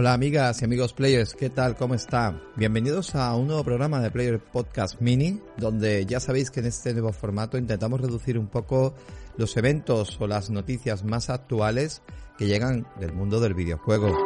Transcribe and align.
Hola 0.00 0.14
amigas 0.14 0.62
y 0.62 0.64
amigos 0.64 0.94
players, 0.94 1.34
¿qué 1.34 1.50
tal? 1.50 1.76
¿Cómo 1.76 1.94
está? 1.94 2.40
Bienvenidos 2.56 3.14
a 3.14 3.34
un 3.34 3.48
nuevo 3.48 3.62
programa 3.64 4.00
de 4.00 4.10
Player 4.10 4.40
Podcast 4.40 4.98
Mini, 4.98 5.42
donde 5.58 6.06
ya 6.06 6.20
sabéis 6.20 6.50
que 6.50 6.60
en 6.60 6.66
este 6.66 6.94
nuevo 6.94 7.12
formato 7.12 7.58
intentamos 7.58 8.00
reducir 8.00 8.38
un 8.38 8.46
poco 8.46 8.94
los 9.36 9.54
eventos 9.58 10.18
o 10.18 10.26
las 10.26 10.48
noticias 10.48 11.04
más 11.04 11.28
actuales 11.28 12.00
que 12.38 12.46
llegan 12.46 12.86
del 12.98 13.12
mundo 13.12 13.40
del 13.40 13.52
videojuego. 13.52 14.16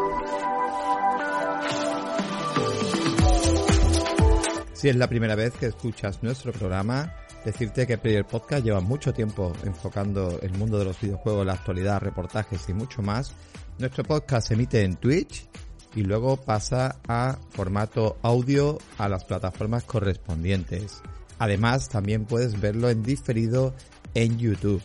Si 4.74 4.88
es 4.88 4.94
la 4.94 5.08
primera 5.08 5.34
vez 5.34 5.54
que 5.54 5.66
escuchas 5.66 6.22
nuestro 6.22 6.52
programa, 6.52 7.16
decirte 7.44 7.84
que 7.84 7.98
Player 7.98 8.24
Podcast 8.24 8.64
lleva 8.64 8.80
mucho 8.80 9.12
tiempo 9.12 9.52
enfocando 9.64 10.38
el 10.40 10.52
mundo 10.52 10.78
de 10.78 10.84
los 10.84 11.00
videojuegos, 11.00 11.44
la 11.44 11.54
actualidad, 11.54 12.00
reportajes 12.00 12.68
y 12.68 12.74
mucho 12.74 13.02
más. 13.02 13.34
Nuestro 13.76 14.04
podcast 14.04 14.46
se 14.46 14.54
emite 14.54 14.84
en 14.84 14.94
Twitch 14.94 15.48
y 15.94 16.02
luego 16.02 16.36
pasa 16.36 16.96
a 17.08 17.38
formato 17.50 18.16
audio 18.22 18.78
a 18.98 19.08
las 19.08 19.24
plataformas 19.24 19.84
correspondientes. 19.84 21.02
Además, 21.38 21.88
también 21.88 22.24
puedes 22.24 22.60
verlo 22.60 22.90
en 22.90 23.02
diferido 23.02 23.74
en 24.14 24.38
YouTube. 24.38 24.82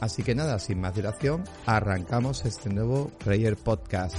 Así 0.00 0.22
que 0.22 0.34
nada, 0.34 0.58
sin 0.58 0.80
más 0.80 0.94
dilación, 0.94 1.44
arrancamos 1.66 2.44
este 2.46 2.70
nuevo 2.70 3.10
Player 3.22 3.56
Podcast. 3.56 4.16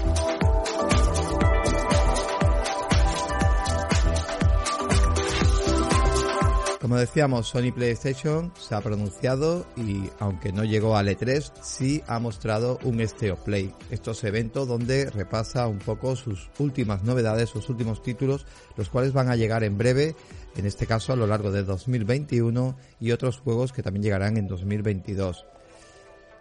Como 6.92 7.00
decíamos, 7.00 7.48
Sony 7.48 7.72
PlayStation 7.74 8.52
se 8.60 8.76
ha 8.76 8.82
pronunciado 8.82 9.66
y 9.78 10.10
aunque 10.20 10.52
no 10.52 10.66
llegó 10.66 10.98
al 10.98 11.08
E3, 11.08 11.54
sí 11.62 12.04
ha 12.06 12.20
mostrado 12.20 12.80
un 12.84 13.00
State 13.00 13.32
of 13.32 13.40
Play. 13.44 13.74
Estos 13.92 14.22
eventos 14.26 14.68
donde 14.68 15.10
repasa 15.10 15.68
un 15.68 15.80
poco 15.80 16.18
sus 16.18 16.50
últimas 16.60 17.04
novedades, 17.04 17.48
sus 17.48 17.70
últimos 17.70 18.04
títulos, 18.04 18.46
los 18.76 18.90
cuales 18.90 19.14
van 19.14 19.30
a 19.30 19.38
llegar 19.38 19.64
en 19.64 19.78
breve, 19.78 20.18
en 20.58 20.66
este 20.66 20.86
caso 20.86 21.14
a 21.14 21.16
lo 21.16 21.28
largo 21.28 21.50
de 21.54 21.64
2021 21.64 22.76
y 23.00 23.12
otros 23.12 23.40
juegos 23.40 23.72
que 23.72 23.84
también 23.84 24.04
llegarán 24.04 24.36
en 24.36 24.48
2022. 24.48 25.46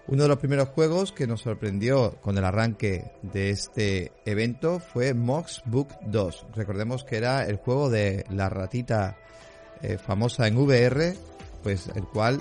Uno 0.08 0.22
de 0.24 0.28
los 0.28 0.38
primeros 0.38 0.70
juegos 0.70 1.12
que 1.12 1.28
nos 1.28 1.42
sorprendió 1.42 2.16
con 2.22 2.36
el 2.36 2.44
arranque 2.44 3.12
de 3.22 3.50
este 3.50 4.10
evento 4.24 4.80
fue 4.80 5.14
Mox 5.14 5.62
Book 5.66 5.90
2. 6.06 6.46
Recordemos 6.56 7.04
que 7.04 7.18
era 7.18 7.46
el 7.46 7.54
juego 7.54 7.88
de 7.88 8.24
la 8.30 8.48
ratita 8.48 9.16
eh, 9.82 9.98
famosa 9.98 10.46
en 10.46 10.56
VR, 10.56 11.16
pues 11.62 11.88
el 11.94 12.04
cual 12.04 12.40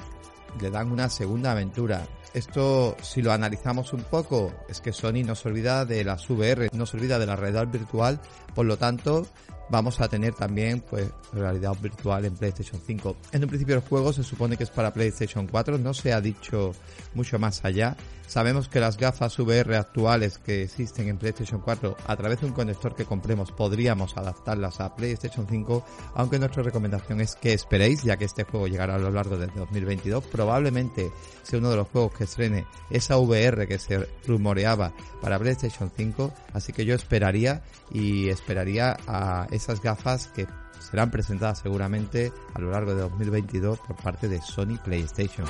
le 0.62 0.70
dan 0.70 0.92
una 0.92 1.10
segunda 1.10 1.52
aventura. 1.52 2.08
Esto, 2.34 2.96
si 3.02 3.22
lo 3.22 3.32
analizamos 3.32 3.92
un 3.94 4.04
poco, 4.04 4.54
es 4.70 4.82
que 4.82 4.94
Sony 4.94 5.24
no 5.26 5.36
se 5.36 5.48
olvida 5.48 5.86
de 5.86 6.04
las 6.04 6.30
VR, 6.30 6.70
no 6.74 6.86
se 6.86 6.98
olvida 6.98 7.18
de 7.18 7.26
la 7.26 7.36
realidad 7.36 7.68
virtual, 7.68 8.20
por 8.54 8.66
lo 8.66 8.78
tanto, 8.78 9.28
vamos 9.70 10.00
a 10.02 10.08
tener 10.08 10.34
también 10.34 10.82
pues 10.82 11.10
realidad 11.34 11.76
virtual 11.82 12.26
en 12.26 12.36
PlayStation 12.36 12.82
5. 12.86 13.16
En 13.32 13.44
un 13.44 13.50
principio 13.50 13.76
el 13.76 13.82
juego 13.82 14.14
se 14.14 14.24
supone 14.24 14.58
que 14.58 14.64
es 14.64 14.70
para 14.70 14.94
PlayStation 14.94 15.48
4, 15.48 15.78
no 15.78 15.94
se 15.94 16.14
ha 16.14 16.22
dicho 16.22 16.74
mucho 17.14 17.40
más 17.40 17.64
allá. 17.64 17.96
Sabemos 18.28 18.70
que 18.70 18.80
las 18.80 18.98
gafas 18.98 19.40
VR 19.40 19.76
actuales 19.76 20.38
que 20.38 20.62
existen 20.64 21.08
en 21.08 21.18
PlayStation 21.18 21.62
4 21.62 21.98
a 22.06 22.16
través 22.16 22.40
de 22.40 22.46
un 22.46 22.54
conector 22.54 22.94
que 22.94 23.06
compremos 23.06 23.52
podríamos 23.52 24.16
adaptarlas 24.18 24.80
a 24.82 24.96
PlayStation 24.96 25.48
5, 25.50 25.84
aunque 26.14 26.38
nuestra 26.38 26.62
recomendación 26.62 27.22
es 27.22 27.36
que 27.36 27.54
esperéis 27.54 28.04
ya 28.04 28.18
que 28.18 28.26
este 28.26 28.44
juego 28.44 28.68
llegará 28.68 28.96
a 28.96 29.00
lo 29.00 29.10
largo 29.10 29.36
de 29.36 29.48
2022. 29.48 30.26
Probablemente 30.26 31.12
sea 31.42 31.58
uno 31.58 31.72
de 31.72 31.78
los 31.78 31.88
juegos 31.88 32.14
que 32.14 32.26
estrene 32.26 32.66
esa 32.92 33.18
VR 33.18 33.68
que 33.68 33.80
se 33.80 34.08
rumoreaba 34.28 34.94
para 35.22 35.40
PlayStation 35.40 35.92
5, 35.96 36.32
así 36.54 36.72
que 36.72 36.86
yo 36.86 36.94
esperaría 36.94 37.64
y 37.92 38.30
esperaría 38.30 38.96
a 39.08 39.48
esas 39.60 39.82
gafas 39.82 40.28
que 40.28 40.48
serán 40.80 41.12
presentadas 41.12 41.60
seguramente 41.60 42.32
a 42.54 42.60
lo 42.60 42.72
largo 42.72 42.96
de 42.96 43.02
2022 43.02 43.80
por 43.80 43.96
parte 43.98 44.28
de 44.28 44.42
Sony 44.42 44.78
PlayStation. 44.84 45.46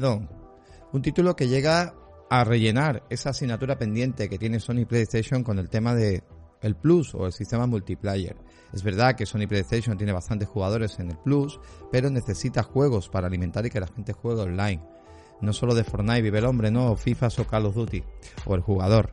Dawn, 0.00 0.28
un 0.92 1.02
título 1.02 1.34
que 1.34 1.48
llega 1.48 1.94
a 2.28 2.44
rellenar 2.44 3.04
esa 3.08 3.30
asignatura 3.30 3.78
pendiente 3.78 4.28
que 4.28 4.38
tiene 4.38 4.60
Sony 4.60 4.84
PlayStation 4.86 5.42
con 5.42 5.58
el 5.58 5.70
tema 5.70 5.94
de 5.94 6.22
el 6.60 6.74
Plus 6.74 7.14
o 7.14 7.24
el 7.24 7.32
sistema 7.32 7.66
multiplayer. 7.66 8.36
Es 8.72 8.82
verdad 8.82 9.14
que 9.14 9.24
Sony 9.24 9.46
PlayStation 9.48 9.96
tiene 9.96 10.12
bastantes 10.12 10.48
jugadores 10.48 10.98
en 10.98 11.10
el 11.10 11.16
Plus, 11.18 11.58
pero 11.90 12.10
necesita 12.10 12.62
juegos 12.62 13.08
para 13.08 13.28
alimentar 13.28 13.64
y 13.64 13.70
que 13.70 13.80
la 13.80 13.86
gente 13.86 14.12
juegue 14.12 14.42
online 14.42 14.97
no 15.40 15.52
solo 15.52 15.74
de 15.74 15.84
Fortnite 15.84 16.22
vive 16.22 16.38
el 16.38 16.44
hombre, 16.44 16.70
¿no? 16.70 16.92
O 16.92 16.96
FIFA 16.96 17.28
o 17.38 17.44
Call 17.44 17.66
of 17.66 17.74
Duty, 17.74 18.02
o 18.44 18.54
el 18.54 18.60
jugador. 18.60 19.10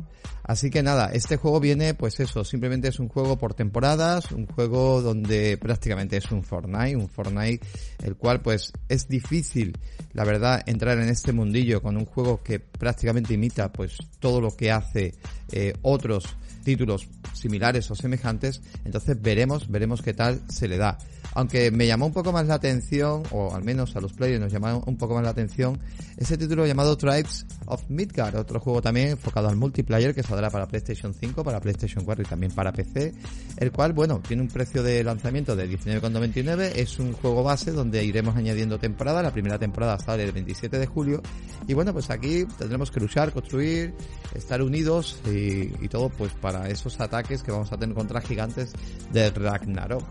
Así 0.47 0.69
que 0.69 0.84
nada, 0.84 1.09
este 1.12 1.38
juego 1.38 1.59
viene, 1.59 1.96
pues 1.96 2.19
eso, 2.19 2.44
simplemente 2.44 2.88
es 2.88 3.00
un 3.00 3.09
juego 3.09 3.38
por 3.38 3.56
temporadas, 3.56 4.31
un 4.31 4.46
juego 4.46 5.02
donde 5.02 5.58
prácticamente 5.58 6.18
es 6.18 6.31
un 6.31 6.44
Fortnite, 6.44 6.96
un 6.96 7.09
Fortnite 7.09 7.66
el 8.03 8.16
cual 8.16 8.41
pues 8.41 8.72
es 8.88 9.08
difícil, 9.08 9.75
la 10.14 10.24
verdad, 10.24 10.62
entrar 10.68 11.00
en 11.00 11.09
este 11.09 11.34
mundillo 11.34 11.81
con 11.81 11.97
un 11.97 12.06
juego 12.06 12.44
que 12.44 12.59
prácticamente 12.59 13.34
imita 13.34 13.72
pues 13.72 13.97
todo 14.19 14.40
lo 14.40 14.56
que 14.56 14.72
hace 14.72 15.16
eh, 15.52 15.74
otros 15.81 16.35
títulos 16.64 17.08
similares 17.34 17.90
o 17.90 17.96
semejantes, 17.96 18.62
entonces 18.84 19.19
veremos, 19.19 19.69
veremos 19.69 20.02
qué 20.03 20.14
tal 20.14 20.41
se 20.50 20.68
le 20.68 20.78
da. 20.78 20.97
Aunque 21.35 21.69
me 21.69 21.85
llamó 21.85 22.06
un 22.06 22.13
poco 22.13 22.31
más 22.31 22.47
la 22.47 22.56
atención, 22.56 23.23
o 23.31 23.53
al 23.53 23.63
menos 23.63 23.96
a 23.96 24.00
los 24.00 24.13
players 24.13 24.40
nos 24.40 24.51
llamó 24.51 24.81
un 24.85 24.97
poco 24.97 25.16
más 25.16 25.23
la 25.23 25.31
atención, 25.31 25.78
ese 26.16 26.38
título 26.38 26.66
llamado 26.66 26.97
Tribes 26.97 27.46
of 27.66 27.84
Midgard, 27.90 28.38
otro 28.38 28.62
juego 28.62 28.81
también 28.81 29.09
enfocado 29.09 29.50
al 29.50 29.57
multiplayer 29.57 30.16
que 30.16 30.23
saldrá 30.23 30.50
para 30.50 30.66
PlayStation 30.66 31.13
5, 31.13 31.44
para 31.44 31.59
PlayStation 31.59 32.06
4 32.06 32.23
y 32.23 32.25
también 32.25 32.53
para 32.53 32.72
PC, 32.72 33.13
el 33.57 33.72
cual, 33.73 33.91
bueno, 33.91 34.22
tiene 34.25 34.44
un 34.44 34.47
precio 34.47 34.81
de 34.81 35.03
lanzamiento 35.03 35.57
de 35.57 35.69
19,99, 35.69 36.72
es 36.75 37.00
un 37.00 37.12
juego 37.12 37.44
base 37.44 37.72
donde 37.72 38.03
iremos 38.06 38.38
añadiendo 38.38 38.79
temporada, 38.79 39.22
la 39.22 39.34
primera 39.34 39.59
temporada 39.59 40.00
sale 40.00 40.23
el 40.23 40.31
27 40.31 40.79
de 40.79 40.85
julio, 40.88 41.22
y 41.67 41.73
bueno, 41.73 41.91
pues 41.91 42.09
aquí 42.09 42.46
tendremos 42.57 42.91
que 42.91 43.02
luchar, 43.02 43.34
construir, 43.34 43.94
estar 44.34 44.62
unidos 44.62 45.19
y, 45.25 45.84
y 45.84 45.90
todo 45.90 46.07
pues 46.07 46.31
para 46.34 46.69
esos 46.69 46.97
ataques 47.02 47.44
que 47.44 47.52
vamos 47.52 47.73
a 47.73 47.78
tener 47.78 47.94
contra 47.94 48.22
gigantes 48.22 48.72
de 49.12 49.29
Ragnarok. 49.31 50.06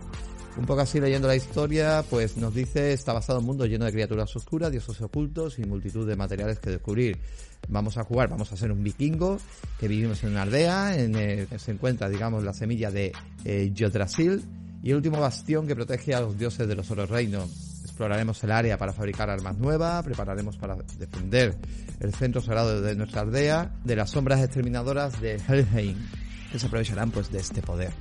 Un 0.56 0.66
poco 0.66 0.82
así 0.82 1.00
leyendo 1.00 1.26
la 1.26 1.34
historia, 1.34 2.04
pues 2.08 2.36
nos 2.36 2.54
dice, 2.54 2.92
está 2.92 3.12
basado 3.12 3.38
en 3.38 3.42
un 3.42 3.46
mundo 3.48 3.66
lleno 3.66 3.86
de 3.86 3.92
criaturas 3.92 4.34
oscuras, 4.36 4.70
dioses 4.70 5.00
ocultos 5.00 5.58
y 5.58 5.64
multitud 5.64 6.06
de 6.06 6.14
materiales 6.14 6.60
que 6.60 6.70
descubrir. 6.70 7.18
Vamos 7.68 7.96
a 7.98 8.04
jugar, 8.04 8.28
vamos 8.28 8.52
a 8.52 8.56
ser 8.56 8.70
un 8.70 8.84
vikingo 8.84 9.38
que 9.80 9.88
vivimos 9.88 10.22
en 10.22 10.30
una 10.30 10.42
aldea, 10.42 10.96
en 10.96 11.16
el 11.16 11.48
que 11.48 11.58
se 11.58 11.72
encuentra, 11.72 12.08
digamos, 12.08 12.44
la 12.44 12.52
semilla 12.52 12.92
de 12.92 13.12
eh, 13.44 13.72
Yggdrasil 13.74 14.44
y 14.82 14.90
el 14.90 14.96
último 14.96 15.18
bastión 15.18 15.66
que 15.66 15.74
protege 15.74 16.14
a 16.14 16.20
los 16.20 16.38
dioses 16.38 16.68
de 16.68 16.76
los 16.76 16.88
otros 16.88 17.10
reinos. 17.10 17.50
Exploraremos 17.82 18.42
el 18.44 18.52
área 18.52 18.78
para 18.78 18.92
fabricar 18.92 19.30
armas 19.30 19.58
nuevas, 19.58 20.04
prepararemos 20.04 20.56
para 20.56 20.76
defender 20.98 21.56
el 21.98 22.14
centro 22.14 22.40
sagrado 22.40 22.80
de 22.80 22.94
nuestra 22.94 23.22
aldea 23.22 23.74
de 23.82 23.96
las 23.96 24.10
sombras 24.10 24.40
exterminadoras 24.40 25.20
de 25.20 25.40
Helheim 25.48 25.96
que 26.52 26.58
se 26.60 26.66
aprovecharán 26.66 27.10
pues 27.10 27.32
de 27.32 27.40
este 27.40 27.60
poder. 27.60 27.92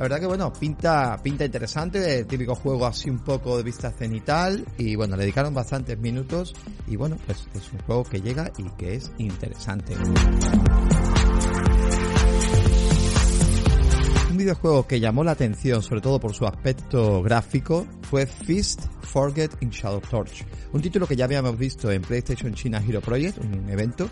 La 0.00 0.04
verdad 0.04 0.20
que 0.20 0.26
bueno, 0.28 0.50
pinta, 0.50 1.20
pinta 1.22 1.44
interesante, 1.44 2.24
típico 2.24 2.54
juego 2.54 2.86
así 2.86 3.10
un 3.10 3.18
poco 3.18 3.58
de 3.58 3.62
vista 3.62 3.90
cenital 3.90 4.64
y 4.78 4.96
bueno, 4.96 5.14
le 5.14 5.24
dedicaron 5.24 5.52
bastantes 5.52 5.98
minutos 5.98 6.54
y 6.86 6.96
bueno, 6.96 7.18
pues 7.26 7.46
es 7.54 7.70
un 7.70 7.80
juego 7.80 8.04
que 8.04 8.22
llega 8.22 8.50
y 8.56 8.62
que 8.78 8.94
es 8.94 9.12
interesante 9.18 9.94
videojuego 14.50 14.84
que 14.84 14.98
llamó 14.98 15.22
la 15.22 15.30
atención, 15.30 15.80
sobre 15.80 16.00
todo 16.00 16.18
por 16.18 16.34
su 16.34 16.44
aspecto 16.44 17.22
gráfico, 17.22 17.86
fue 18.02 18.26
Fist 18.26 18.82
Forget 19.00 19.62
in 19.62 19.70
Shadow 19.70 20.00
Torch. 20.00 20.44
Un 20.72 20.82
título 20.82 21.06
que 21.06 21.14
ya 21.14 21.26
habíamos 21.26 21.56
visto 21.56 21.88
en 21.92 22.02
PlayStation 22.02 22.52
China 22.54 22.82
Hero 22.84 23.00
Project, 23.00 23.38
un 23.38 23.70
evento, 23.70 24.10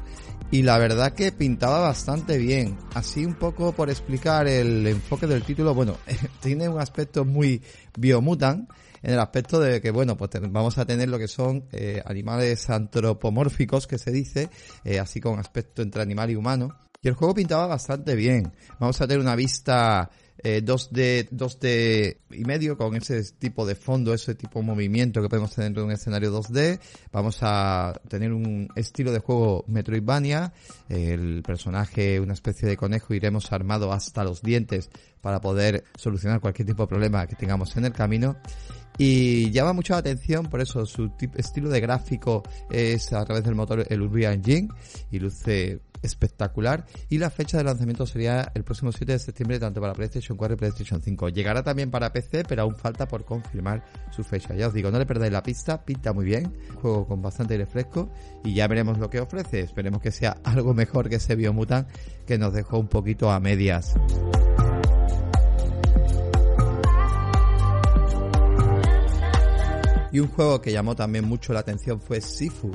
y 0.52 0.62
la 0.62 0.78
verdad 0.78 1.12
que 1.12 1.32
pintaba 1.32 1.80
bastante 1.80 2.38
bien. 2.38 2.78
Así 2.94 3.26
un 3.26 3.34
poco 3.34 3.72
por 3.72 3.90
explicar 3.90 4.46
el 4.46 4.86
enfoque 4.86 5.26
del 5.26 5.42
título, 5.42 5.74
bueno, 5.74 5.96
tiene 6.40 6.68
un 6.68 6.80
aspecto 6.80 7.24
muy 7.24 7.60
biomutant, 7.98 8.70
en 9.02 9.14
el 9.14 9.18
aspecto 9.18 9.58
de 9.58 9.80
que, 9.80 9.90
bueno, 9.90 10.16
pues 10.16 10.30
vamos 10.50 10.78
a 10.78 10.84
tener 10.84 11.08
lo 11.08 11.18
que 11.18 11.26
son 11.26 11.64
eh, 11.72 12.00
animales 12.06 12.70
antropomórficos, 12.70 13.88
que 13.88 13.98
se 13.98 14.12
dice, 14.12 14.50
eh, 14.84 15.00
así 15.00 15.20
con 15.20 15.40
aspecto 15.40 15.82
entre 15.82 16.00
animal 16.00 16.30
y 16.30 16.36
humano. 16.36 16.76
Y 17.00 17.08
el 17.08 17.14
juego 17.14 17.34
pintaba 17.34 17.66
bastante 17.66 18.16
bien. 18.16 18.52
Vamos 18.80 19.00
a 19.00 19.06
tener 19.06 19.20
una 19.20 19.36
vista 19.36 20.10
eh, 20.42 20.62
2D, 20.64 21.30
2D 21.30 22.16
y 22.30 22.44
medio 22.44 22.76
con 22.76 22.94
ese 22.94 23.22
tipo 23.38 23.66
de 23.66 23.74
fondo, 23.74 24.14
ese 24.14 24.34
tipo 24.34 24.60
de 24.60 24.66
movimiento 24.66 25.20
que 25.20 25.28
podemos 25.28 25.54
tener 25.54 25.72
en 25.76 25.84
un 25.84 25.90
escenario 25.90 26.32
2D. 26.32 26.80
Vamos 27.12 27.38
a 27.42 28.00
tener 28.08 28.32
un 28.32 28.68
estilo 28.76 29.12
de 29.12 29.18
juego 29.18 29.64
Metroidvania. 29.66 30.52
El 30.88 31.42
personaje, 31.42 32.20
una 32.20 32.34
especie 32.34 32.68
de 32.68 32.76
conejo, 32.76 33.14
iremos 33.14 33.50
armado 33.52 33.92
hasta 33.92 34.24
los 34.24 34.42
dientes 34.42 34.90
para 35.20 35.40
poder 35.40 35.84
solucionar 35.96 36.40
cualquier 36.40 36.66
tipo 36.66 36.84
de 36.84 36.88
problema 36.88 37.26
que 37.26 37.36
tengamos 37.36 37.76
en 37.76 37.86
el 37.86 37.92
camino. 37.92 38.36
Y 39.00 39.52
llama 39.52 39.72
mucho 39.72 39.92
la 39.92 40.00
atención, 40.00 40.46
por 40.46 40.60
eso 40.60 40.84
su 40.84 41.12
estilo 41.36 41.70
de 41.70 41.80
gráfico 41.80 42.42
es 42.68 43.12
a 43.12 43.24
través 43.24 43.44
del 43.44 43.54
motor 43.54 43.86
el 43.88 44.02
Unreal 44.02 44.34
Engine 44.34 44.68
y 45.12 45.20
luce 45.20 45.80
espectacular. 46.02 46.86
Y 47.08 47.18
la 47.18 47.30
fecha 47.30 47.58
de 47.58 47.64
lanzamiento 47.64 48.06
sería 48.06 48.50
el 48.54 48.64
próximo 48.64 48.92
7 48.92 49.12
de 49.12 49.18
septiembre 49.18 49.58
tanto 49.58 49.80
para 49.80 49.94
PlayStation 49.94 50.36
4 50.36 50.54
y 50.54 50.58
PlayStation 50.58 51.02
5. 51.02 51.28
Llegará 51.30 51.62
también 51.62 51.90
para 51.90 52.12
PC, 52.12 52.44
pero 52.48 52.62
aún 52.62 52.76
falta 52.76 53.06
por 53.06 53.24
confirmar 53.24 53.84
su 54.10 54.24
fecha. 54.24 54.54
Ya 54.54 54.68
os 54.68 54.74
digo, 54.74 54.90
no 54.90 54.98
le 54.98 55.06
perdáis 55.06 55.32
la 55.32 55.42
pista, 55.42 55.84
pinta 55.84 56.12
muy 56.12 56.24
bien, 56.24 56.52
juego 56.80 57.06
con 57.06 57.22
bastante 57.22 57.54
aire 57.54 57.66
fresco 57.66 58.10
y 58.44 58.54
ya 58.54 58.66
veremos 58.68 58.98
lo 58.98 59.10
que 59.10 59.20
ofrece. 59.20 59.60
Esperemos 59.60 60.00
que 60.00 60.12
sea 60.12 60.38
algo 60.44 60.74
mejor 60.74 61.08
que 61.08 61.16
ese 61.16 61.36
Biomutant 61.36 61.88
que 62.26 62.38
nos 62.38 62.52
dejó 62.52 62.78
un 62.78 62.88
poquito 62.88 63.30
a 63.30 63.40
medias. 63.40 63.94
Y 70.10 70.20
un 70.20 70.28
juego 70.28 70.60
que 70.60 70.72
llamó 70.72 70.96
también 70.96 71.26
mucho 71.26 71.52
la 71.52 71.60
atención 71.60 72.00
fue 72.00 72.20
Sifu. 72.20 72.72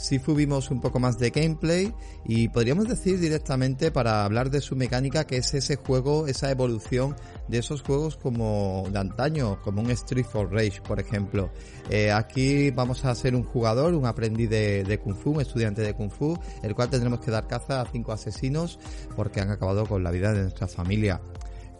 Sifu 0.00 0.34
vimos 0.34 0.70
un 0.70 0.80
poco 0.80 0.98
más 0.98 1.18
de 1.18 1.30
gameplay 1.30 1.92
y 2.24 2.48
podríamos 2.48 2.88
decir 2.88 3.20
directamente 3.20 3.90
para 3.90 4.24
hablar 4.24 4.50
de 4.50 4.62
su 4.62 4.74
mecánica 4.74 5.26
que 5.26 5.36
es 5.36 5.52
ese 5.52 5.76
juego, 5.76 6.26
esa 6.26 6.50
evolución 6.50 7.14
de 7.48 7.58
esos 7.58 7.82
juegos 7.82 8.16
como 8.16 8.86
de 8.90 8.98
antaño, 8.98 9.60
como 9.62 9.82
un 9.82 9.90
Street 9.90 10.24
for 10.24 10.50
Rage, 10.50 10.80
por 10.80 11.00
ejemplo. 11.00 11.50
Eh, 11.90 12.10
aquí 12.10 12.70
vamos 12.70 13.04
a 13.04 13.14
ser 13.14 13.34
un 13.34 13.44
jugador, 13.44 13.92
un 13.94 14.06
aprendiz 14.06 14.48
de, 14.48 15.00
Kung 15.04 15.16
Fu, 15.16 15.32
un 15.32 15.42
estudiante 15.42 15.82
de 15.82 15.92
Kung 15.94 16.10
Fu, 16.10 16.38
el 16.62 16.74
cual 16.74 16.88
tendremos 16.88 17.20
que 17.20 17.30
dar 17.30 17.46
caza 17.46 17.82
a 17.82 17.86
cinco 17.86 18.12
asesinos 18.12 18.78
porque 19.16 19.40
han 19.40 19.50
acabado 19.50 19.84
con 19.84 20.02
la 20.02 20.10
vida 20.10 20.32
de 20.32 20.42
nuestra 20.42 20.66
familia 20.66 21.20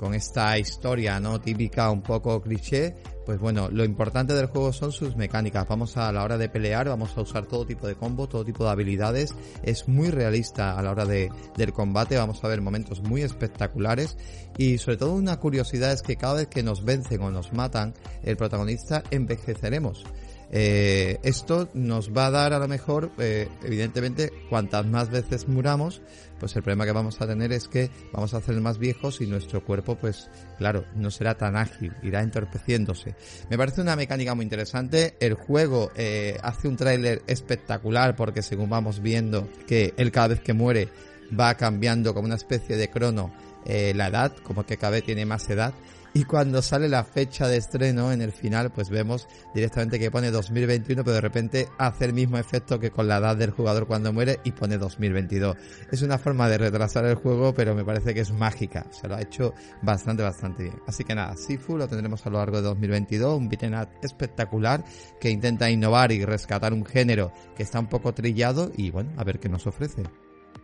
con 0.01 0.15
esta 0.15 0.59
historia 0.59 1.21
no 1.21 1.43
típica 1.43 1.91
un 1.91 2.01
poco 2.01 2.41
cliché 2.41 2.97
pues 3.27 3.39
bueno 3.39 3.69
lo 3.71 3.85
importante 3.85 4.33
del 4.33 4.47
juego 4.47 4.73
son 4.73 4.93
sus 4.93 5.15
mecánicas. 5.15 5.69
Vamos 5.69 5.99
a, 5.99 6.11
la 6.11 6.25
hora 6.25 6.39
de 6.39 6.49
pelear 6.49 6.89
vamos 6.89 7.15
a 7.19 7.21
usar 7.21 7.45
todo 7.45 7.67
tipo 7.67 7.87
de 7.87 7.97
combo 7.97 8.27
todo 8.27 8.43
tipo 8.43 8.65
de 8.65 8.71
habilidades. 8.71 9.35
Es 9.63 9.89
muy 9.89 10.11
realista 10.11 10.79
a 10.79 10.83
la 10.83 10.91
hora 10.91 11.05
de, 11.05 11.31
del 11.55 11.75
combate. 11.75 12.17
Vamos 12.17 12.43
a 12.43 12.49
ver 12.49 12.63
momentos 12.63 13.03
muy 13.03 13.21
espectaculares. 13.21 14.17
Y 14.57 14.79
sobre 14.79 14.97
todo 14.97 15.13
una 15.13 15.39
curiosidad 15.39 15.93
es 15.93 16.01
que 16.01 16.17
cada 16.17 16.35
vez 16.35 16.49
que 16.49 16.63
nos 16.63 16.83
vencen 16.83 17.21
o 17.21 17.31
nos 17.31 17.53
matan 17.53 17.93
el 18.23 18.39
protagonista 18.39 19.03
envejeceremos 19.11 20.05
eh, 20.53 21.19
esto 21.23 21.69
nos 21.75 22.11
va 22.11 22.27
a 22.27 22.31
dar 22.31 22.53
a 22.53 22.59
lo 22.59 22.67
mejor, 22.67 23.13
eh, 23.19 23.49
evidentemente, 23.63 24.33
cuantas 24.49 24.85
más 24.85 25.09
veces 25.09 25.47
muramos, 25.47 26.03
pues 26.41 26.57
el 26.57 26.63
problema 26.63 26.87
que 26.87 26.93
vamos 26.93 27.21
a 27.21 27.27
tener 27.27 27.53
es 27.53 27.69
que 27.69 27.91
vamos 28.13 28.35
a 28.35 28.41
ser 28.41 28.61
más 28.61 28.79
viejos 28.79 29.21
y 29.21 29.27
nuestro 29.27 29.65
cuerpo, 29.65 29.97
pues 29.97 30.29
claro, 30.59 30.85
no 30.97 31.11
será 31.11 31.37
tan 31.37 31.57
ágil, 31.57 31.93
irá 32.03 32.23
entorpeciéndose. 32.23 33.15
Me 33.49 33.57
parece 33.57 33.81
una 33.81 33.95
mecánica 33.95 34.35
muy 34.35 34.43
interesante. 34.43 35.17
El 35.21 35.35
juego 35.35 35.93
eh, 35.95 36.37
hace 36.43 36.67
un 36.67 36.77
tráiler 36.77 37.23
espectacular 37.29 38.17
porque 38.17 38.43
según 38.43 38.71
vamos 38.71 39.01
viendo 39.01 39.49
que 39.69 39.95
él 39.97 40.11
cada 40.11 40.29
vez 40.29 40.41
que 40.41 40.53
muere 40.53 40.89
va 41.39 41.55
cambiando 41.55 42.13
como 42.13 42.27
una 42.27 42.35
especie 42.35 42.77
de 42.77 42.89
crono 42.89 43.33
la 43.67 44.09
edad, 44.09 44.35
como 44.43 44.65
que 44.65 44.79
cada 44.79 44.93
vez 44.93 45.05
tiene 45.05 45.27
más 45.27 45.49
edad 45.51 45.75
y 46.13 46.25
cuando 46.25 46.63
sale 46.63 46.89
la 46.89 47.05
fecha 47.05 47.47
de 47.49 47.57
estreno 47.57 48.13
en 48.13 48.23
el 48.23 48.33
final 48.33 48.71
pues 48.71 48.91
vemos 48.91 49.29
directamente 49.55 49.99
que 49.99 50.11
pone 50.11 50.31
2021 50.31 51.05
pero 51.05 51.15
de 51.15 51.21
repente 51.21 51.69
hace 51.79 52.07
el 52.07 52.13
mismo 52.13 52.39
efecto 52.39 52.79
que 52.81 52.91
con 52.91 53.09
la 53.09 53.19
edad 53.19 53.37
del 53.37 53.51
jugador 53.51 53.87
cuando 53.87 54.13
muere 54.13 54.41
y 54.45 54.53
pone 54.53 54.79
2022 54.79 55.57
es 55.91 56.03
una 56.03 56.19
forma 56.19 56.49
de 56.49 56.59
retrasar 56.59 57.05
el 57.07 57.15
juego 57.15 57.55
pero 57.55 57.75
me 57.75 57.85
parece 57.85 58.15
que 58.15 58.21
es 58.21 58.33
mágica. 58.33 58.87
Se 58.91 59.09
lo 59.09 59.17
ha 59.17 59.23
hecho 59.23 59.55
bastante 59.83 60.23
bastante 60.23 60.65
bien. 60.65 60.81
Así 60.87 61.05
que 61.05 61.15
nada 61.15 61.37
Sifu 61.37 61.77
lo 61.77 61.89
tendremos 61.89 62.25
a 62.27 62.31
lo 62.31 62.39
largo 62.39 62.57
de 62.57 62.63
2022 62.63 63.39
un 63.39 63.49
beat'em 63.49 63.75
espectacular 64.03 64.85
que 65.21 65.31
intenta 65.31 65.71
innovar 65.71 66.13
y 66.13 66.25
rescatar 66.25 66.73
un 66.73 66.85
género 66.85 67.33
que 67.57 67.63
está 67.63 67.79
un 67.79 67.89
poco 67.89 68.13
trillado 68.13 68.73
y 68.77 68.91
bueno 68.91 69.13
a 69.17 69.25
ver 69.25 69.39
qué 69.39 69.49
nos 69.49 69.67
ofrece 69.67 70.03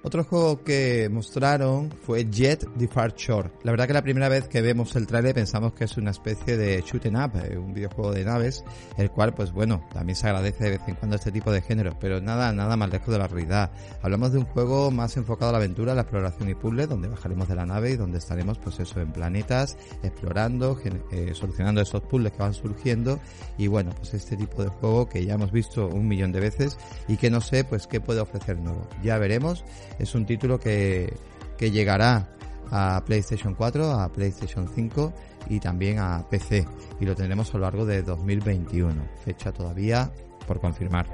otro 0.07 0.23
juego 0.23 0.63
que 0.63 1.09
mostraron 1.11 1.91
fue 1.91 2.31
Jet 2.31 2.65
Departure. 2.77 3.51
La 3.65 3.73
verdad 3.73 3.89
que 3.89 3.93
la 3.93 4.03
primera 4.03 4.29
vez 4.29 4.47
que 4.47 4.63
vemos 4.63 4.95
el 4.95 5.05
trailer 5.05 5.35
pensamos 5.35 5.73
que 5.73 5.83
es 5.83 5.97
una 5.97 6.13
especie 6.13 6.57
de 6.57 6.81
shoot 6.87 7.07
em 7.07 7.17
up, 7.17 7.33
eh, 7.43 7.59
un 7.59 7.75
videojuego 7.75 8.13
de 8.13 8.25
naves, 8.25 8.63
el 8.99 9.11
cual 9.11 9.35
pues 9.35 9.51
bueno, 9.51 9.85
también 9.93 10.15
se 10.15 10.29
agradece 10.29 10.63
de 10.63 10.71
vez 10.71 10.81
en 10.87 10.95
cuando 10.95 11.17
este 11.17 11.33
tipo 11.33 11.51
de 11.51 11.61
género, 11.61 11.97
pero 11.99 12.21
nada, 12.21 12.53
nada 12.53 12.77
más 12.77 12.89
lejos 12.89 13.09
de 13.09 13.19
la 13.19 13.27
realidad. 13.27 13.73
Hablamos 14.01 14.31
de 14.31 14.39
un 14.39 14.45
juego 14.45 14.93
más 14.93 15.17
enfocado 15.17 15.49
a 15.49 15.53
la 15.53 15.59
aventura, 15.59 15.93
la 15.93 16.03
exploración 16.03 16.51
y 16.51 16.55
puzzle, 16.55 16.87
donde 16.87 17.09
bajaremos 17.09 17.49
de 17.49 17.57
la 17.57 17.67
nave 17.67 17.91
y 17.91 17.97
donde 17.97 18.19
estaremos 18.19 18.59
pues 18.59 18.79
eso 18.79 19.01
en 19.01 19.11
planetas, 19.11 19.77
explorando, 20.05 20.79
eh, 21.11 21.33
solucionando 21.35 21.81
esos 21.81 22.03
puzzles 22.03 22.31
que 22.31 22.39
van 22.39 22.55
surgiendo 22.55 23.19
y 23.59 23.67
bueno, 23.67 23.91
pues 23.97 24.15
este 24.15 24.37
tipo 24.37 24.63
de 24.63 24.69
juego 24.69 25.09
que 25.09 25.25
ya 25.27 25.35
hemos 25.35 25.51
visto 25.51 25.89
un 25.89 26.07
millón 26.07 26.31
de 26.31 26.39
veces 26.39 26.79
y 27.09 27.17
que 27.17 27.29
no 27.29 27.41
sé 27.41 27.65
pues 27.65 27.89
qué 27.89 28.01
puede 28.01 28.21
ofrecer 28.21 28.57
nuevo. 28.61 28.87
Ya 29.03 29.19
veremos 29.19 29.65
es 29.99 30.15
un 30.15 30.27
título 30.27 30.59
que, 30.59 31.13
que 31.57 31.71
llegará 31.71 32.29
a 32.71 33.03
PlayStation 33.05 33.55
4, 33.55 33.93
a 33.93 34.13
PlayStation 34.13 34.69
5 34.73 35.13
y 35.49 35.61
también 35.61 35.99
a 35.99 36.27
PC 36.29 36.67
y 37.01 37.05
lo 37.05 37.15
tendremos 37.15 37.55
a 37.55 37.59
lo 37.59 37.65
largo 37.65 37.87
de 37.87 38.03
2021, 38.03 38.95
fecha 39.25 39.53
todavía 39.53 40.11
por 40.47 40.61
confirmar. 40.61 41.07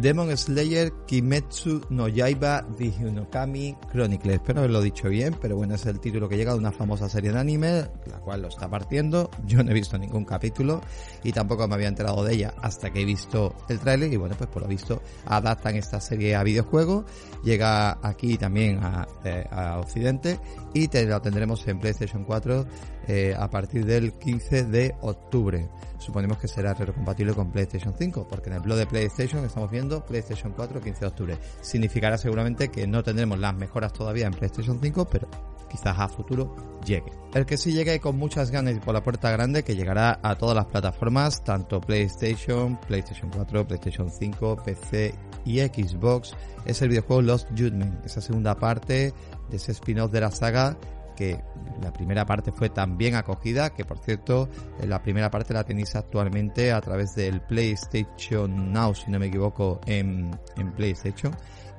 Demon 0.00 0.36
Slayer 0.36 0.92
Kimetsu 1.06 1.80
no 1.90 2.06
Yaiba 2.06 2.62
Dihunokami 2.78 3.76
Chronicle. 3.90 4.34
Espero 4.34 4.60
haberlo 4.60 4.80
dicho 4.80 5.08
bien, 5.08 5.34
pero 5.40 5.56
bueno, 5.56 5.74
es 5.74 5.86
el 5.86 5.98
título 5.98 6.28
que 6.28 6.36
llega 6.36 6.52
de 6.52 6.58
una 6.58 6.70
famosa 6.70 7.08
serie 7.08 7.32
de 7.32 7.38
anime, 7.40 7.88
la 8.06 8.20
cual 8.20 8.42
lo 8.42 8.48
está 8.48 8.70
partiendo. 8.70 9.28
Yo 9.44 9.64
no 9.64 9.72
he 9.72 9.74
visto 9.74 9.98
ningún 9.98 10.24
capítulo 10.24 10.80
y 11.24 11.32
tampoco 11.32 11.66
me 11.66 11.74
había 11.74 11.88
enterado 11.88 12.22
de 12.22 12.34
ella 12.34 12.54
hasta 12.62 12.92
que 12.92 13.00
he 13.00 13.04
visto 13.04 13.56
el 13.68 13.80
tráiler 13.80 14.12
y 14.12 14.16
bueno, 14.16 14.36
pues 14.38 14.48
por 14.48 14.62
lo 14.62 14.68
visto 14.68 15.02
adaptan 15.26 15.74
esta 15.74 16.00
serie 16.00 16.36
a 16.36 16.44
videojuego. 16.44 17.04
Llega 17.42 17.98
aquí 18.00 18.38
también 18.38 18.78
a, 18.82 19.08
eh, 19.24 19.46
Occidente 19.78 20.38
y 20.74 20.86
te, 20.86 21.06
lo 21.06 21.20
tendremos 21.20 21.66
en 21.66 21.80
PlayStation 21.80 22.24
4 22.24 22.66
eh, 23.08 23.34
a 23.36 23.48
partir 23.48 23.86
del 23.86 24.12
15 24.12 24.64
de 24.64 24.94
octubre. 25.00 25.66
Suponemos 25.98 26.38
que 26.38 26.46
será 26.46 26.74
retrocompatible 26.74 27.32
con 27.32 27.50
PlayStation 27.50 27.94
5, 27.96 28.28
porque 28.28 28.50
en 28.50 28.56
el 28.56 28.60
blog 28.60 28.76
de 28.76 28.86
PlayStation 28.86 29.42
estamos 29.44 29.70
viendo 29.70 30.04
PlayStation 30.04 30.52
4 30.52 30.80
15 30.80 31.00
de 31.00 31.06
octubre. 31.06 31.38
Significará 31.62 32.18
seguramente 32.18 32.68
que 32.68 32.86
no 32.86 33.02
tendremos 33.02 33.38
las 33.38 33.54
mejoras 33.54 33.94
todavía 33.94 34.26
en 34.26 34.32
PlayStation 34.32 34.78
5, 34.80 35.08
pero 35.10 35.26
quizás 35.70 35.98
a 35.98 36.08
futuro 36.08 36.54
llegue. 36.84 37.10
El 37.34 37.46
que 37.46 37.56
sí 37.56 37.72
llegue 37.72 37.98
con 37.98 38.18
muchas 38.18 38.50
ganas 38.50 38.76
y 38.76 38.80
por 38.80 38.92
la 38.92 39.02
puerta 39.02 39.30
grande, 39.30 39.62
que 39.62 39.74
llegará 39.74 40.20
a 40.22 40.36
todas 40.36 40.54
las 40.54 40.66
plataformas, 40.66 41.42
tanto 41.42 41.80
PlayStation, 41.80 42.78
PlayStation 42.86 43.30
4, 43.30 43.66
PlayStation 43.66 44.10
5, 44.10 44.62
PC 44.64 45.14
y 45.46 45.60
Xbox, 45.60 46.34
es 46.66 46.82
el 46.82 46.90
videojuego 46.90 47.22
Lost 47.22 47.48
Judgment, 47.50 48.04
esa 48.04 48.20
segunda 48.20 48.54
parte 48.54 49.14
de 49.48 49.56
ese 49.56 49.72
spin-off 49.72 50.12
de 50.12 50.20
la 50.20 50.30
saga 50.30 50.76
que 51.18 51.42
la 51.82 51.92
primera 51.92 52.24
parte 52.24 52.52
fue 52.52 52.70
tan 52.70 52.96
bien 52.96 53.16
acogida, 53.16 53.70
que 53.70 53.84
por 53.84 53.98
cierto, 53.98 54.48
eh, 54.80 54.86
la 54.86 55.02
primera 55.02 55.32
parte 55.32 55.52
la 55.52 55.64
tenéis 55.64 55.96
actualmente 55.96 56.70
a 56.70 56.80
través 56.80 57.16
del 57.16 57.40
PlayStation 57.40 58.72
Now, 58.72 58.94
si 58.94 59.10
no 59.10 59.18
me 59.18 59.26
equivoco, 59.26 59.80
en, 59.84 60.30
en 60.56 60.72
PlayStation, 60.74 61.34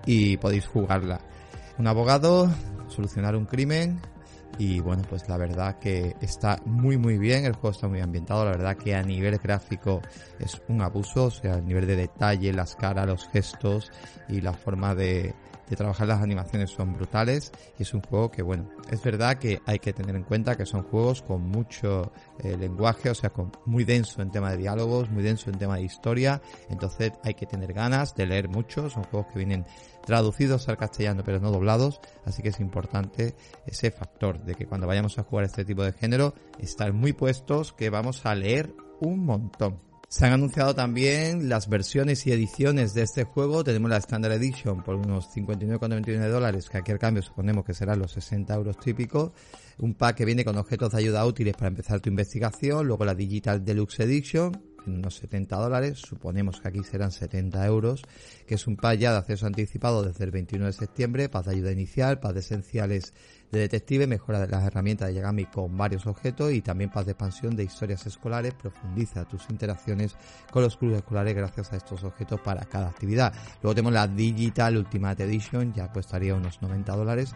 y 0.05 0.36
podéis 0.36 0.67
jugarla. 0.67 1.22
Un 1.77 1.88
abogado, 1.88 2.51
solucionar 2.89 3.38
un 3.38 3.46
crimen, 3.46 4.01
y 4.58 4.81
bueno, 4.81 5.03
pues 5.10 5.29
la 5.29 5.38
verdad 5.38 5.79
que 5.79 6.17
está 6.19 6.60
muy 6.65 6.98
muy 6.98 7.17
bien, 7.17 7.46
el 7.46 7.53
juego 7.53 7.69
está 7.69 7.88
muy 7.88 8.01
ambientado, 8.01 8.43
la 8.43 8.51
verdad 8.51 8.75
que 8.75 8.93
a 8.93 9.01
nivel 9.03 9.38
gráfico 9.38 10.01
es 10.38 10.62
un 10.67 10.81
abuso, 10.81 11.25
o 11.25 11.31
sea, 11.31 11.53
a 11.53 11.62
nivel 11.62 11.88
de 11.88 11.96
detalle, 11.96 12.51
las 12.51 12.75
caras, 12.75 13.08
los 13.08 13.25
gestos 13.29 13.89
y 14.27 14.41
la 14.41 14.51
forma 14.51 14.96
de, 14.96 15.34
de 15.70 15.76
trabajar 15.76 16.08
las 16.08 16.22
animaciones 16.22 16.72
son 16.72 16.94
brutales 16.94 17.52
y 17.78 17.84
es 17.84 17.94
un 17.94 18.02
juego 18.02 18.32
que 18.32 18.42
bueno, 18.42 18.70
es 18.90 19.02
verdad 19.04 19.38
que 19.38 19.62
hay 19.66 19.80
que 19.80 19.94
tener 19.94 20.16
en 20.16 20.24
cuenta 20.24 20.56
que 20.56 20.66
son 20.66 20.84
juegos 20.84 21.22
con 21.22 21.42
mucho 21.42 22.12
eh, 22.40 22.58
lenguaje, 22.58 23.10
o 23.10 23.16
sea, 23.16 23.30
con 23.30 23.52
muy 23.66 23.84
denso 23.84 24.22
en 24.22 24.32
tema 24.32 24.52
de 24.52 24.58
diálogos, 24.58 25.10
muy 25.10 25.24
denso 25.24 25.50
en 25.50 25.60
tema 25.60 25.78
de 25.78 25.84
historia, 25.84 26.42
entonces 26.70 27.14
hay 27.24 27.36
que 27.36 27.46
tener 27.46 27.74
ganas 27.74 28.16
de 28.16 28.26
leer 28.26 28.50
mucho, 28.50 28.90
son 28.90 29.04
juegos 29.04 29.28
que 29.32 29.40
vienen 29.40 29.66
traducidos 30.06 30.68
al 30.70 30.78
castellano 30.78 31.24
pero 31.24 31.40
no 31.40 31.52
doblados, 31.52 32.02
así 32.26 32.42
que 32.42 32.50
es 32.50 32.60
importante 32.60 33.36
ese 33.66 33.92
factor 33.92 34.44
de 34.44 34.56
que 34.56 34.66
cuando 34.66 34.88
vayamos 34.88 35.20
a 35.20 35.24
jugar 35.24 35.46
este 35.46 35.66
tipo 35.66 35.84
de 35.84 35.94
género, 35.94 36.34
estar 36.58 36.92
muy 36.94 37.14
puestos 37.14 37.74
que 37.74 37.90
vamos 37.90 38.26
a 38.26 38.34
leer 38.34 38.74
un 39.00 39.26
montón. 39.26 39.88
Se 40.10 40.25
han 40.25 40.34
anunciado 40.34 40.74
también 40.74 41.50
las 41.50 41.70
versiones 41.70 42.25
y 42.25 42.32
ediciones 42.32 42.96
de 42.96 43.04
este 43.04 43.25
juego. 43.25 43.63
Tenemos 43.63 43.92
la 43.92 43.98
Standard 43.98 44.32
Edition 44.32 44.84
por 44.84 44.96
unos 44.96 45.30
59,99 45.30 46.30
dólares, 46.30 46.68
que 46.68 46.80
aquí 46.80 46.92
al 46.92 46.98
cambio 46.98 47.22
suponemos 47.22 47.63
que 47.63 47.75
serán 47.75 48.00
los 48.00 48.13
60 48.13 48.56
euros 48.56 48.80
típicos. 48.80 49.34
Un 49.78 49.94
pack 49.94 50.18
que 50.18 50.25
viene 50.25 50.44
con 50.44 50.58
objetos 50.58 50.94
de 50.94 50.98
ayuda 50.98 51.24
útiles 51.28 51.54
para 51.54 51.68
empezar 51.68 52.00
tu 52.00 52.10
investigación. 52.10 52.88
Luego 52.88 53.06
la 53.06 53.13
Digital 53.13 53.63
Deluxe 53.63 54.00
Edition, 54.00 54.60
en 54.88 54.94
unos 54.96 55.16
70 55.18 55.56
dólares, 55.56 56.00
suponemos 56.00 56.60
que 56.60 56.70
aquí 56.70 56.84
serán 56.84 57.12
70 57.12 57.63
euros, 57.68 58.01
que 58.48 58.56
es 58.56 58.66
un 58.66 58.78
pack 58.78 58.98
ya 58.98 59.12
de 59.12 59.20
acceso 59.20 59.46
anticipado 59.46 60.01
desde 60.01 60.24
el 60.24 60.32
21 60.32 60.66
de 60.66 60.74
septiembre, 60.74 61.30
paz 61.30 61.46
de 61.46 61.51
ayuda 61.51 61.72
inicial, 61.72 62.20
paz 62.20 62.34
de 62.34 62.39
esenciales 62.39 63.13
de 63.51 63.60
detective, 63.60 64.08
mejora 64.08 64.46
las 64.46 64.63
herramientas 64.63 65.08
de 65.08 65.15
Yagami 65.15 65.46
con 65.46 65.75
varios 65.75 66.06
objetos 66.06 66.51
y 66.51 66.62
también 66.62 66.89
paz 66.89 67.06
de 67.06 67.13
expansión 67.13 67.56
de 67.56 67.63
historias 67.63 68.06
escolares, 68.06 68.53
profundiza 68.53 69.25
tus 69.25 69.50
interacciones 69.50 70.15
con 70.51 70.63
los 70.63 70.77
clubes 70.77 71.00
escolares 71.00 71.36
gracias 71.36 71.74
a 71.74 71.77
estos 71.77 72.03
objetos 72.03 72.39
para 72.41 72.63
cada 72.65 72.89
actividad. 72.89 73.34
Luego 73.62 73.75
tenemos 73.75 73.94
la 73.94 74.08
Digital 74.08 74.77
Ultimate 74.77 75.24
Edition, 75.24 75.74
ya 75.74 75.91
costaría 75.91 76.36
unos 76.36 76.62
90 76.62 76.96
dólares, 76.96 77.34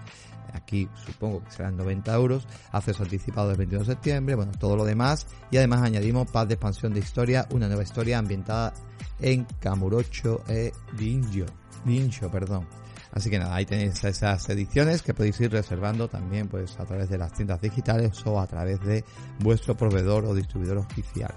aquí 0.54 0.88
supongo 1.06 1.44
que 1.44 1.52
serán 1.52 1.78
90 1.78 2.14
euros, 2.14 2.48
acceso 2.72 3.04
anticipado 3.04 3.48
del 3.48 3.58
21 3.58 3.86
de 3.86 3.92
septiembre, 3.94 4.36
bueno, 4.36 4.52
todo 4.60 4.76
lo 4.76 4.86
demás 4.86 5.26
y 5.50 5.58
además 5.58 5.82
añadimos 5.82 6.30
paz 6.30 6.48
de 6.48 6.56
expansión 6.56 6.94
de 6.94 7.00
historia, 7.00 7.48
una 7.52 7.68
nueva 7.68 7.84
historia 7.84 8.20
ambientada 8.20 8.74
en 9.20 9.46
Kamurocho 9.60 10.44
e 10.48 10.72
Dinjo, 10.98 11.46
Dinjo, 11.86 12.30
perdón. 12.30 12.83
Así 13.14 13.30
que 13.30 13.38
nada, 13.38 13.56
ahí 13.56 13.66
tenéis 13.66 14.04
esas 14.04 14.50
ediciones 14.50 15.04
que 15.04 15.14
podéis 15.14 15.40
ir 15.40 15.52
reservando 15.52 16.08
también 16.08 16.48
pues 16.48 16.80
a 16.80 16.86
través 16.86 17.10
de 17.10 17.18
las 17.18 17.32
tiendas 17.34 17.62
digitales 17.62 18.12
o 18.26 18.40
a 18.40 18.48
través 18.48 18.80
de 18.82 19.04
vuestro 19.40 19.76
proveedor 19.76 20.26
o 20.26 20.34
distribuidor 20.34 20.80
oficial. 20.80 21.34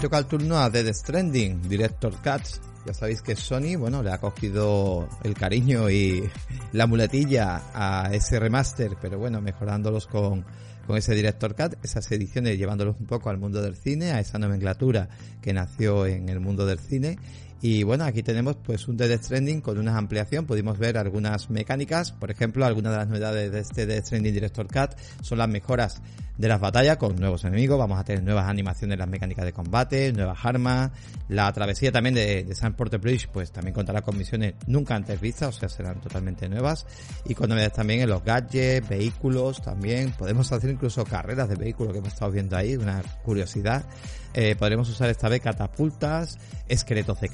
toca 0.00 0.16
el 0.16 0.24
turno 0.24 0.56
a 0.56 0.70
Dead 0.70 0.94
Stranding, 0.94 1.68
Director 1.68 2.14
Cuts. 2.22 2.62
Ya 2.86 2.94
sabéis 2.94 3.20
que 3.20 3.36
Sony, 3.36 3.76
bueno, 3.78 4.02
le 4.02 4.10
ha 4.10 4.16
cogido 4.16 5.06
el 5.22 5.34
cariño 5.34 5.90
y 5.90 6.26
la 6.72 6.86
muletilla 6.86 7.64
a 7.74 8.08
ese 8.10 8.40
remaster, 8.40 8.96
pero 8.98 9.18
bueno, 9.18 9.42
mejorándolos 9.42 10.06
con 10.06 10.46
con 10.90 10.98
ese 10.98 11.14
Director 11.14 11.54
Cut, 11.54 11.76
esas 11.84 12.10
ediciones 12.10 12.58
llevándolos 12.58 12.96
un 12.98 13.06
poco 13.06 13.30
al 13.30 13.38
mundo 13.38 13.62
del 13.62 13.76
cine, 13.76 14.10
a 14.10 14.18
esa 14.18 14.40
nomenclatura 14.40 15.08
que 15.40 15.52
nació 15.52 16.04
en 16.04 16.28
el 16.28 16.40
mundo 16.40 16.66
del 16.66 16.80
cine. 16.80 17.16
Y 17.62 17.82
bueno, 17.82 18.04
aquí 18.04 18.22
tenemos 18.22 18.56
pues 18.56 18.88
un 18.88 18.96
Death 18.96 19.24
Stranding 19.24 19.60
con 19.60 19.78
una 19.78 19.96
ampliación, 19.96 20.46
pudimos 20.46 20.78
ver 20.78 20.96
algunas 20.96 21.50
mecánicas, 21.50 22.10
por 22.10 22.30
ejemplo, 22.30 22.64
algunas 22.64 22.92
de 22.92 22.98
las 22.98 23.08
novedades 23.08 23.52
de 23.52 23.60
este 23.60 23.84
Death 23.84 24.06
Stranding 24.06 24.32
Director 24.32 24.66
Cut 24.66 24.98
son 25.22 25.38
las 25.38 25.48
mejoras 25.48 26.00
de 26.40 26.48
las 26.48 26.58
batallas 26.58 26.96
con 26.96 27.16
nuevos 27.16 27.44
enemigos, 27.44 27.78
vamos 27.78 27.98
a 28.00 28.04
tener 28.04 28.24
nuevas 28.24 28.48
animaciones 28.48 28.98
las 28.98 29.08
mecánicas 29.08 29.44
de 29.44 29.52
combate, 29.52 30.10
nuevas 30.14 30.38
armas, 30.42 30.90
la 31.28 31.52
travesía 31.52 31.92
también 31.92 32.14
de, 32.14 32.54
San 32.54 32.72
Porter 32.72 32.98
Bridge 32.98 33.28
pues 33.30 33.52
también 33.52 33.74
contará 33.74 34.00
con 34.00 34.16
misiones 34.16 34.54
nunca 34.66 34.94
antes 34.94 35.20
vistas, 35.20 35.54
o 35.54 35.60
sea 35.60 35.68
serán 35.68 36.00
totalmente 36.00 36.48
nuevas. 36.48 36.86
Y 37.26 37.34
con 37.34 37.50
novedades 37.50 37.74
también 37.74 38.00
en 38.00 38.08
los 38.08 38.24
gadgets, 38.24 38.88
vehículos 38.88 39.60
también, 39.60 40.12
podemos 40.12 40.50
hacer 40.50 40.70
incluso 40.70 41.04
carreras 41.04 41.50
de 41.50 41.56
vehículos 41.56 41.92
que 41.92 41.98
hemos 41.98 42.14
estado 42.14 42.32
viendo 42.32 42.56
ahí, 42.56 42.74
una 42.74 43.02
curiosidad. 43.22 43.84
Eh, 44.32 44.54
podremos 44.56 44.88
usar 44.88 45.10
esta 45.10 45.28
vez 45.28 45.40
catapultas, 45.40 46.38
esqueletos 46.68 47.20
de 47.20 47.28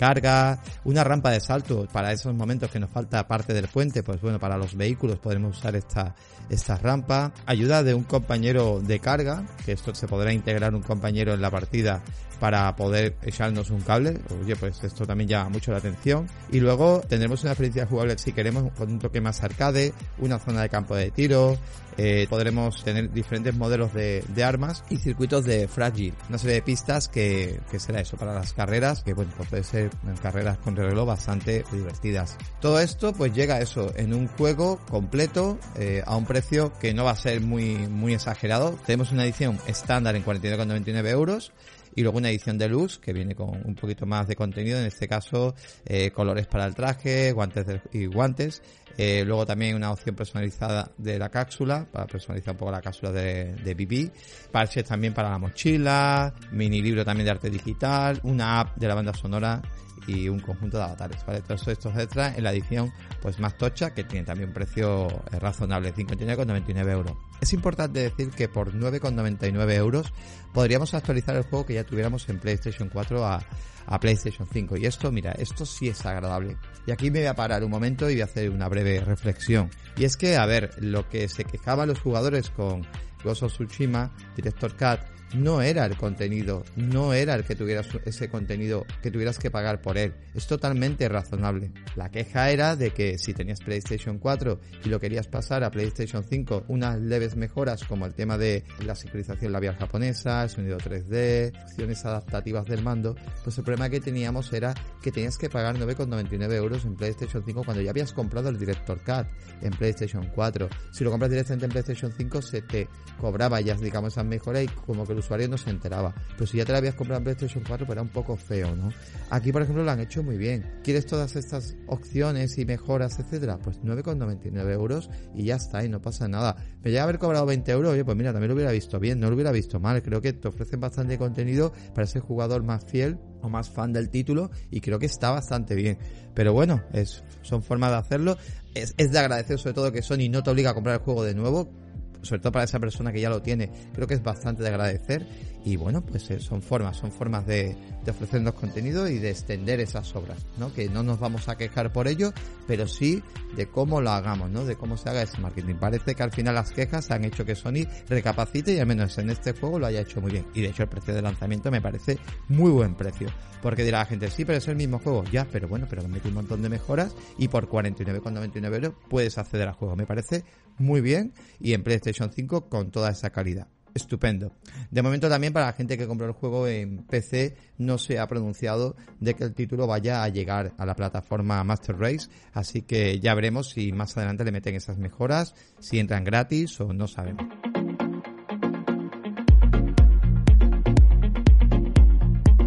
una 0.84 1.04
rampa 1.04 1.30
de 1.30 1.40
salto 1.40 1.86
para 1.92 2.12
esos 2.12 2.34
momentos 2.34 2.70
que 2.70 2.80
nos 2.80 2.90
falta 2.90 3.26
parte 3.26 3.54
del 3.54 3.68
puente, 3.68 4.02
pues 4.02 4.20
bueno, 4.20 4.38
para 4.38 4.56
los 4.56 4.76
vehículos 4.76 5.18
podremos 5.18 5.58
usar 5.58 5.76
esta, 5.76 6.14
esta 6.48 6.76
rampa, 6.76 7.32
ayuda 7.46 7.82
de 7.82 7.94
un 7.94 8.04
compañero 8.04 8.80
de 8.80 8.98
carga, 9.00 9.44
que 9.64 9.72
esto 9.72 9.94
se 9.94 10.06
podrá 10.06 10.32
integrar 10.32 10.74
un 10.74 10.82
compañero 10.82 11.34
en 11.34 11.40
la 11.40 11.50
partida 11.50 12.02
para 12.40 12.74
poder 12.76 13.16
echarnos 13.22 13.70
un 13.70 13.80
cable. 13.80 14.18
Oye, 14.42 14.56
pues 14.56 14.82
esto 14.84 15.06
también 15.06 15.28
llama 15.28 15.50
mucho 15.50 15.72
la 15.72 15.78
atención. 15.78 16.26
Y 16.50 16.60
luego 16.60 17.02
tendremos 17.08 17.42
una 17.42 17.52
experiencia 17.52 17.86
jugable 17.86 18.18
si 18.18 18.32
queremos 18.32 18.70
con 18.72 18.90
un 18.90 18.98
toque 18.98 19.20
más 19.20 19.42
arcade, 19.42 19.92
una 20.18 20.38
zona 20.38 20.62
de 20.62 20.68
campo 20.68 20.94
de 20.94 21.10
tiro, 21.10 21.56
eh, 21.98 22.26
podremos 22.28 22.82
tener 22.84 23.12
diferentes 23.12 23.54
modelos 23.54 23.92
de, 23.94 24.22
de, 24.28 24.44
armas 24.44 24.84
y 24.90 24.96
circuitos 24.96 25.44
de 25.44 25.68
Fragile. 25.68 26.14
Una 26.28 26.38
serie 26.38 26.56
de 26.56 26.62
pistas 26.62 27.08
que, 27.08 27.60
que 27.70 27.78
será 27.78 28.00
eso 28.00 28.16
para 28.16 28.34
las 28.34 28.52
carreras, 28.52 29.02
que 29.02 29.14
bueno, 29.14 29.32
pues 29.36 29.48
puede 29.48 29.64
ser 29.64 29.90
carreras 30.22 30.58
con 30.58 30.76
reloj 30.76 31.06
bastante 31.06 31.64
divertidas. 31.72 32.36
Todo 32.60 32.80
esto 32.80 33.12
pues 33.12 33.32
llega 33.32 33.56
a 33.56 33.60
eso 33.60 33.92
en 33.96 34.14
un 34.14 34.28
juego 34.28 34.78
completo 34.88 35.58
eh, 35.76 36.02
a 36.06 36.16
un 36.16 36.26
precio 36.26 36.72
que 36.80 36.94
no 36.94 37.04
va 37.04 37.12
a 37.12 37.16
ser 37.16 37.40
muy, 37.40 37.76
muy 37.88 38.14
exagerado. 38.14 38.78
Tenemos 38.86 39.12
una 39.12 39.24
edición 39.24 39.58
estándar 39.66 40.16
en 40.16 40.24
49,99 40.24 41.08
euros 41.08 41.52
y 41.96 42.02
luego 42.02 42.18
una 42.18 42.28
edición 42.28 42.58
de 42.58 42.68
luz 42.68 42.98
que 42.98 43.12
viene 43.12 43.34
con 43.34 43.48
un 43.64 43.74
poquito 43.74 44.06
más 44.06 44.28
de 44.28 44.36
contenido, 44.36 44.78
en 44.78 44.86
este 44.86 45.08
caso 45.08 45.54
eh, 45.84 46.10
colores 46.10 46.46
para 46.46 46.66
el 46.66 46.74
traje, 46.74 47.32
guantes 47.32 47.66
y 47.92 48.06
guantes. 48.06 48.62
Eh, 48.98 49.24
luego 49.26 49.44
también 49.44 49.76
una 49.76 49.92
opción 49.92 50.14
personalizada 50.14 50.90
de 50.96 51.18
la 51.18 51.28
cápsula, 51.28 51.86
para 51.90 52.06
personalizar 52.06 52.52
un 52.52 52.58
poco 52.58 52.70
la 52.70 52.80
cápsula 52.80 53.12
de, 53.12 53.54
de. 53.56 54.10
Parches 54.50 54.84
también 54.84 55.12
para 55.12 55.30
la 55.30 55.38
mochila, 55.38 56.34
mini 56.52 56.80
libro 56.80 57.04
también 57.04 57.24
de 57.24 57.30
arte 57.30 57.50
digital, 57.50 58.20
una 58.22 58.60
app 58.60 58.76
de 58.76 58.88
la 58.88 58.94
banda 58.94 59.12
sonora 59.12 59.60
y 60.06 60.28
un 60.28 60.40
conjunto 60.40 60.78
de 60.78 60.84
avatares, 60.84 61.24
¿vale? 61.26 61.42
Todos 61.42 61.66
estos 61.68 61.96
extras 61.96 62.36
en 62.36 62.44
la 62.44 62.52
edición 62.52 62.92
pues 63.20 63.38
más 63.38 63.56
tocha 63.56 63.92
que 63.92 64.04
tiene 64.04 64.24
también 64.24 64.50
un 64.50 64.54
precio 64.54 65.08
eh, 65.08 65.38
razonable, 65.38 65.94
59,99 65.94 66.90
euros. 66.90 67.12
Es 67.40 67.52
importante 67.52 68.00
decir 68.00 68.30
que 68.30 68.48
por 68.48 68.72
9,99 68.72 69.74
euros 69.74 70.12
podríamos 70.52 70.94
actualizar 70.94 71.36
el 71.36 71.42
juego 71.42 71.66
que 71.66 71.74
ya 71.74 71.84
tuviéramos 71.84 72.28
en 72.28 72.38
PlayStation 72.38 72.88
4 72.88 73.24
a, 73.24 73.42
a 73.86 74.00
PlayStation 74.00 74.48
5. 74.50 74.76
Y 74.76 74.86
esto, 74.86 75.12
mira, 75.12 75.32
esto 75.32 75.64
sí 75.66 75.88
es 75.88 76.04
agradable. 76.06 76.56
Y 76.86 76.90
aquí 76.90 77.10
me 77.10 77.20
voy 77.20 77.28
a 77.28 77.34
parar 77.34 77.64
un 77.64 77.70
momento 77.70 78.08
y 78.08 78.14
voy 78.14 78.22
a 78.22 78.24
hacer 78.24 78.50
una 78.50 78.68
breve 78.68 79.00
reflexión. 79.00 79.70
Y 79.96 80.04
es 80.04 80.16
que, 80.16 80.36
a 80.36 80.46
ver, 80.46 80.70
lo 80.78 81.08
que 81.08 81.28
se 81.28 81.44
quejaban 81.44 81.88
los 81.88 82.00
jugadores 82.00 82.50
con 82.50 82.86
Ghost 83.22 83.42
of 83.42 83.52
Tsushima, 83.52 84.10
Director 84.34 84.72
Cut, 84.72 85.00
no 85.34 85.62
era 85.62 85.84
el 85.86 85.96
contenido, 85.96 86.64
no 86.76 87.12
era 87.12 87.34
el 87.34 87.44
que 87.44 87.56
tuvieras 87.56 87.88
ese 88.04 88.28
contenido 88.28 88.86
que 89.02 89.10
tuvieras 89.10 89.38
que 89.38 89.50
pagar 89.50 89.80
por 89.80 89.98
él. 89.98 90.14
Es 90.34 90.46
totalmente 90.46 91.08
razonable. 91.08 91.72
La 91.96 92.10
queja 92.10 92.50
era 92.50 92.76
de 92.76 92.90
que 92.90 93.18
si 93.18 93.34
tenías 93.34 93.60
PlayStation 93.60 94.18
4 94.18 94.60
y 94.84 94.88
lo 94.88 95.00
querías 95.00 95.26
pasar 95.26 95.64
a 95.64 95.70
PlayStation 95.70 96.24
5, 96.24 96.64
unas 96.68 97.00
leves 97.00 97.36
mejoras 97.36 97.84
como 97.84 98.06
el 98.06 98.14
tema 98.14 98.38
de 98.38 98.64
la 98.84 98.94
sincronización 98.94 99.52
labial 99.52 99.76
japonesa, 99.76 100.44
el 100.44 100.50
sonido 100.50 100.78
3D, 100.78 101.52
opciones 101.64 102.04
adaptativas 102.04 102.66
del 102.66 102.82
mando, 102.82 103.16
pues 103.42 103.58
el 103.58 103.64
problema 103.64 103.88
que 103.88 104.00
teníamos 104.00 104.52
era 104.52 104.74
que 105.02 105.10
tenías 105.10 105.38
que 105.38 105.50
pagar 105.50 105.76
9,99 105.76 106.52
euros 106.54 106.84
en 106.84 106.96
PlayStation 106.96 107.42
5 107.44 107.64
cuando 107.64 107.82
ya 107.82 107.90
habías 107.90 108.12
comprado 108.12 108.48
el 108.48 108.58
Director 108.58 108.98
Cut 108.98 109.26
en 109.62 109.72
PlayStation 109.72 110.30
4. 110.34 110.68
Si 110.92 111.04
lo 111.04 111.10
compras 111.10 111.30
directamente 111.30 111.66
en 111.66 111.72
PlayStation 111.72 112.12
5 112.16 112.42
se 112.42 112.62
te 112.62 112.88
cobraba 113.20 113.60
ya 113.60 113.74
digamos 113.74 114.12
esas 114.12 114.24
mejoras 114.24 114.64
y 114.64 114.68
como 114.68 115.06
que 115.06 115.15
el 115.16 115.20
usuario 115.20 115.48
no 115.48 115.58
se 115.58 115.70
enteraba. 115.70 116.14
Pero 116.34 116.46
si 116.46 116.58
ya 116.58 116.64
te 116.64 116.72
la 116.72 116.78
habías 116.78 116.94
comprado 116.94 117.18
en 117.18 117.24
PlayStation 117.24 117.64
4, 117.66 117.86
pues 117.86 117.94
era 117.94 118.02
un 118.02 118.08
poco 118.08 118.36
feo, 118.36 118.74
¿no? 118.76 118.90
Aquí, 119.30 119.52
por 119.52 119.62
ejemplo, 119.62 119.82
lo 119.82 119.90
han 119.90 120.00
hecho 120.00 120.22
muy 120.22 120.36
bien. 120.36 120.80
¿Quieres 120.84 121.06
todas 121.06 121.36
estas 121.36 121.76
opciones 121.86 122.58
y 122.58 122.64
mejoras, 122.64 123.18
etcétera? 123.18 123.58
Pues 123.58 123.80
9,99 123.82 124.72
euros 124.72 125.10
y 125.34 125.44
ya 125.44 125.56
está, 125.56 125.84
y 125.84 125.88
no 125.88 126.00
pasa 126.00 126.28
nada. 126.28 126.56
Me 126.82 126.90
llega 126.90 127.02
a 127.02 127.04
haber 127.04 127.18
cobrado 127.18 127.46
20 127.46 127.70
euros, 127.72 127.92
oye, 127.92 128.04
pues 128.04 128.16
mira, 128.16 128.32
también 128.32 128.48
lo 128.48 128.54
hubiera 128.54 128.72
visto 128.72 129.00
bien, 129.00 129.18
no 129.18 129.28
lo 129.28 129.34
hubiera 129.34 129.52
visto 129.52 129.80
mal. 129.80 130.02
Creo 130.02 130.20
que 130.20 130.32
te 130.32 130.48
ofrecen 130.48 130.80
bastante 130.80 131.18
contenido 131.18 131.72
para 131.94 132.04
ese 132.04 132.20
jugador 132.20 132.62
más 132.62 132.84
fiel 132.84 133.18
o 133.42 133.48
más 133.48 133.70
fan 133.70 133.92
del 133.92 134.10
título 134.10 134.50
y 134.70 134.80
creo 134.80 134.98
que 134.98 135.06
está 135.06 135.30
bastante 135.30 135.74
bien. 135.74 135.98
Pero 136.34 136.52
bueno, 136.52 136.82
es, 136.92 137.24
son 137.42 137.62
formas 137.62 137.90
de 137.90 137.96
hacerlo. 137.96 138.36
Es, 138.74 138.94
es 138.98 139.10
de 139.10 139.18
agradecer 139.18 139.58
sobre 139.58 139.74
todo 139.74 139.92
que 139.92 140.02
Sony 140.02 140.28
no 140.30 140.42
te 140.42 140.50
obliga 140.50 140.70
a 140.70 140.74
comprar 140.74 140.96
el 140.96 141.02
juego 141.02 141.24
de 141.24 141.34
nuevo 141.34 141.85
sobre 142.26 142.42
todo 142.42 142.52
para 142.52 142.64
esa 142.64 142.78
persona 142.78 143.12
que 143.12 143.20
ya 143.20 143.30
lo 143.30 143.40
tiene, 143.40 143.70
creo 143.94 144.06
que 144.06 144.14
es 144.14 144.22
bastante 144.22 144.62
de 144.62 144.68
agradecer 144.68 145.26
y 145.66 145.74
bueno, 145.74 146.00
pues 146.00 146.30
eh, 146.30 146.38
son 146.38 146.62
formas, 146.62 146.96
son 146.96 147.10
formas 147.10 147.44
de, 147.44 147.76
de 148.04 148.10
ofrecernos 148.12 148.54
contenido 148.54 149.08
y 149.08 149.18
de 149.18 149.30
extender 149.30 149.80
esas 149.80 150.14
obras, 150.14 150.46
¿no? 150.58 150.72
Que 150.72 150.88
no 150.88 151.02
nos 151.02 151.18
vamos 151.18 151.48
a 151.48 151.58
quejar 151.58 151.92
por 151.92 152.06
ello, 152.06 152.32
pero 152.68 152.86
sí 152.86 153.20
de 153.56 153.66
cómo 153.66 154.00
lo 154.00 154.10
hagamos, 154.10 154.48
¿no? 154.48 154.64
De 154.64 154.76
cómo 154.76 154.96
se 154.96 155.08
haga 155.08 155.22
ese 155.22 155.40
marketing. 155.40 155.74
Parece 155.74 156.14
que 156.14 156.22
al 156.22 156.30
final 156.30 156.54
las 156.54 156.70
quejas 156.70 157.10
han 157.10 157.24
hecho 157.24 157.44
que 157.44 157.56
Sony 157.56 157.84
recapacite 158.08 158.74
y 158.74 158.78
al 158.78 158.86
menos 158.86 159.18
en 159.18 159.28
este 159.28 159.54
juego 159.54 159.80
lo 159.80 159.86
haya 159.86 160.02
hecho 160.02 160.20
muy 160.20 160.30
bien. 160.30 160.46
Y 160.54 160.60
de 160.60 160.68
hecho 160.68 160.84
el 160.84 160.88
precio 160.88 161.12
de 161.12 161.20
lanzamiento 161.20 161.68
me 161.72 161.80
parece 161.80 162.16
muy 162.46 162.70
buen 162.70 162.94
precio. 162.94 163.28
Porque 163.60 163.82
dirá 163.82 163.98
la 163.98 164.06
gente, 164.06 164.30
sí, 164.30 164.44
pero 164.44 164.58
es 164.58 164.68
el 164.68 164.76
mismo 164.76 165.00
juego. 165.00 165.24
Ya, 165.32 165.48
pero 165.50 165.66
bueno, 165.66 165.88
pero 165.90 166.06
mete 166.06 166.28
un 166.28 166.34
montón 166.34 166.62
de 166.62 166.68
mejoras 166.68 167.12
y 167.38 167.48
por 167.48 167.68
49,99 167.68 168.72
euros 168.72 168.94
puedes 169.10 169.36
acceder 169.36 169.66
al 169.66 169.74
juego. 169.74 169.96
Me 169.96 170.06
parece 170.06 170.44
muy 170.78 171.00
bien 171.00 171.32
y 171.58 171.72
en 171.72 171.82
PlayStation 171.82 172.30
5 172.32 172.68
con 172.68 172.92
toda 172.92 173.10
esa 173.10 173.30
calidad 173.30 173.66
estupendo. 173.96 174.52
De 174.90 175.02
momento 175.02 175.28
también 175.28 175.52
para 175.52 175.66
la 175.66 175.72
gente 175.72 175.98
que 175.98 176.06
compró 176.06 176.26
el 176.26 176.32
juego 176.32 176.68
en 176.68 176.98
PC 177.04 177.56
no 177.78 177.98
se 177.98 178.18
ha 178.18 178.26
pronunciado 178.28 178.96
de 179.20 179.34
que 179.34 179.44
el 179.44 179.54
título 179.54 179.86
vaya 179.86 180.22
a 180.22 180.28
llegar 180.28 180.74
a 180.78 180.86
la 180.86 180.94
plataforma 180.94 181.62
Master 181.64 181.98
Race, 181.98 182.28
así 182.52 182.82
que 182.82 183.18
ya 183.20 183.34
veremos 183.34 183.70
si 183.70 183.92
más 183.92 184.16
adelante 184.16 184.44
le 184.44 184.52
meten 184.52 184.74
esas 184.74 184.98
mejoras, 184.98 185.54
si 185.80 185.98
entran 185.98 186.24
gratis 186.24 186.80
o 186.80 186.92
no 186.92 187.08
sabemos. 187.08 187.46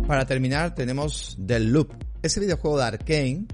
Para 0.07 0.25
terminar 0.25 0.73
tenemos 0.73 1.37
The 1.45 1.59
Loop, 1.59 1.93
ese 2.23 2.39
videojuego 2.39 2.79
de 2.79 2.83
Arkane 2.83 3.45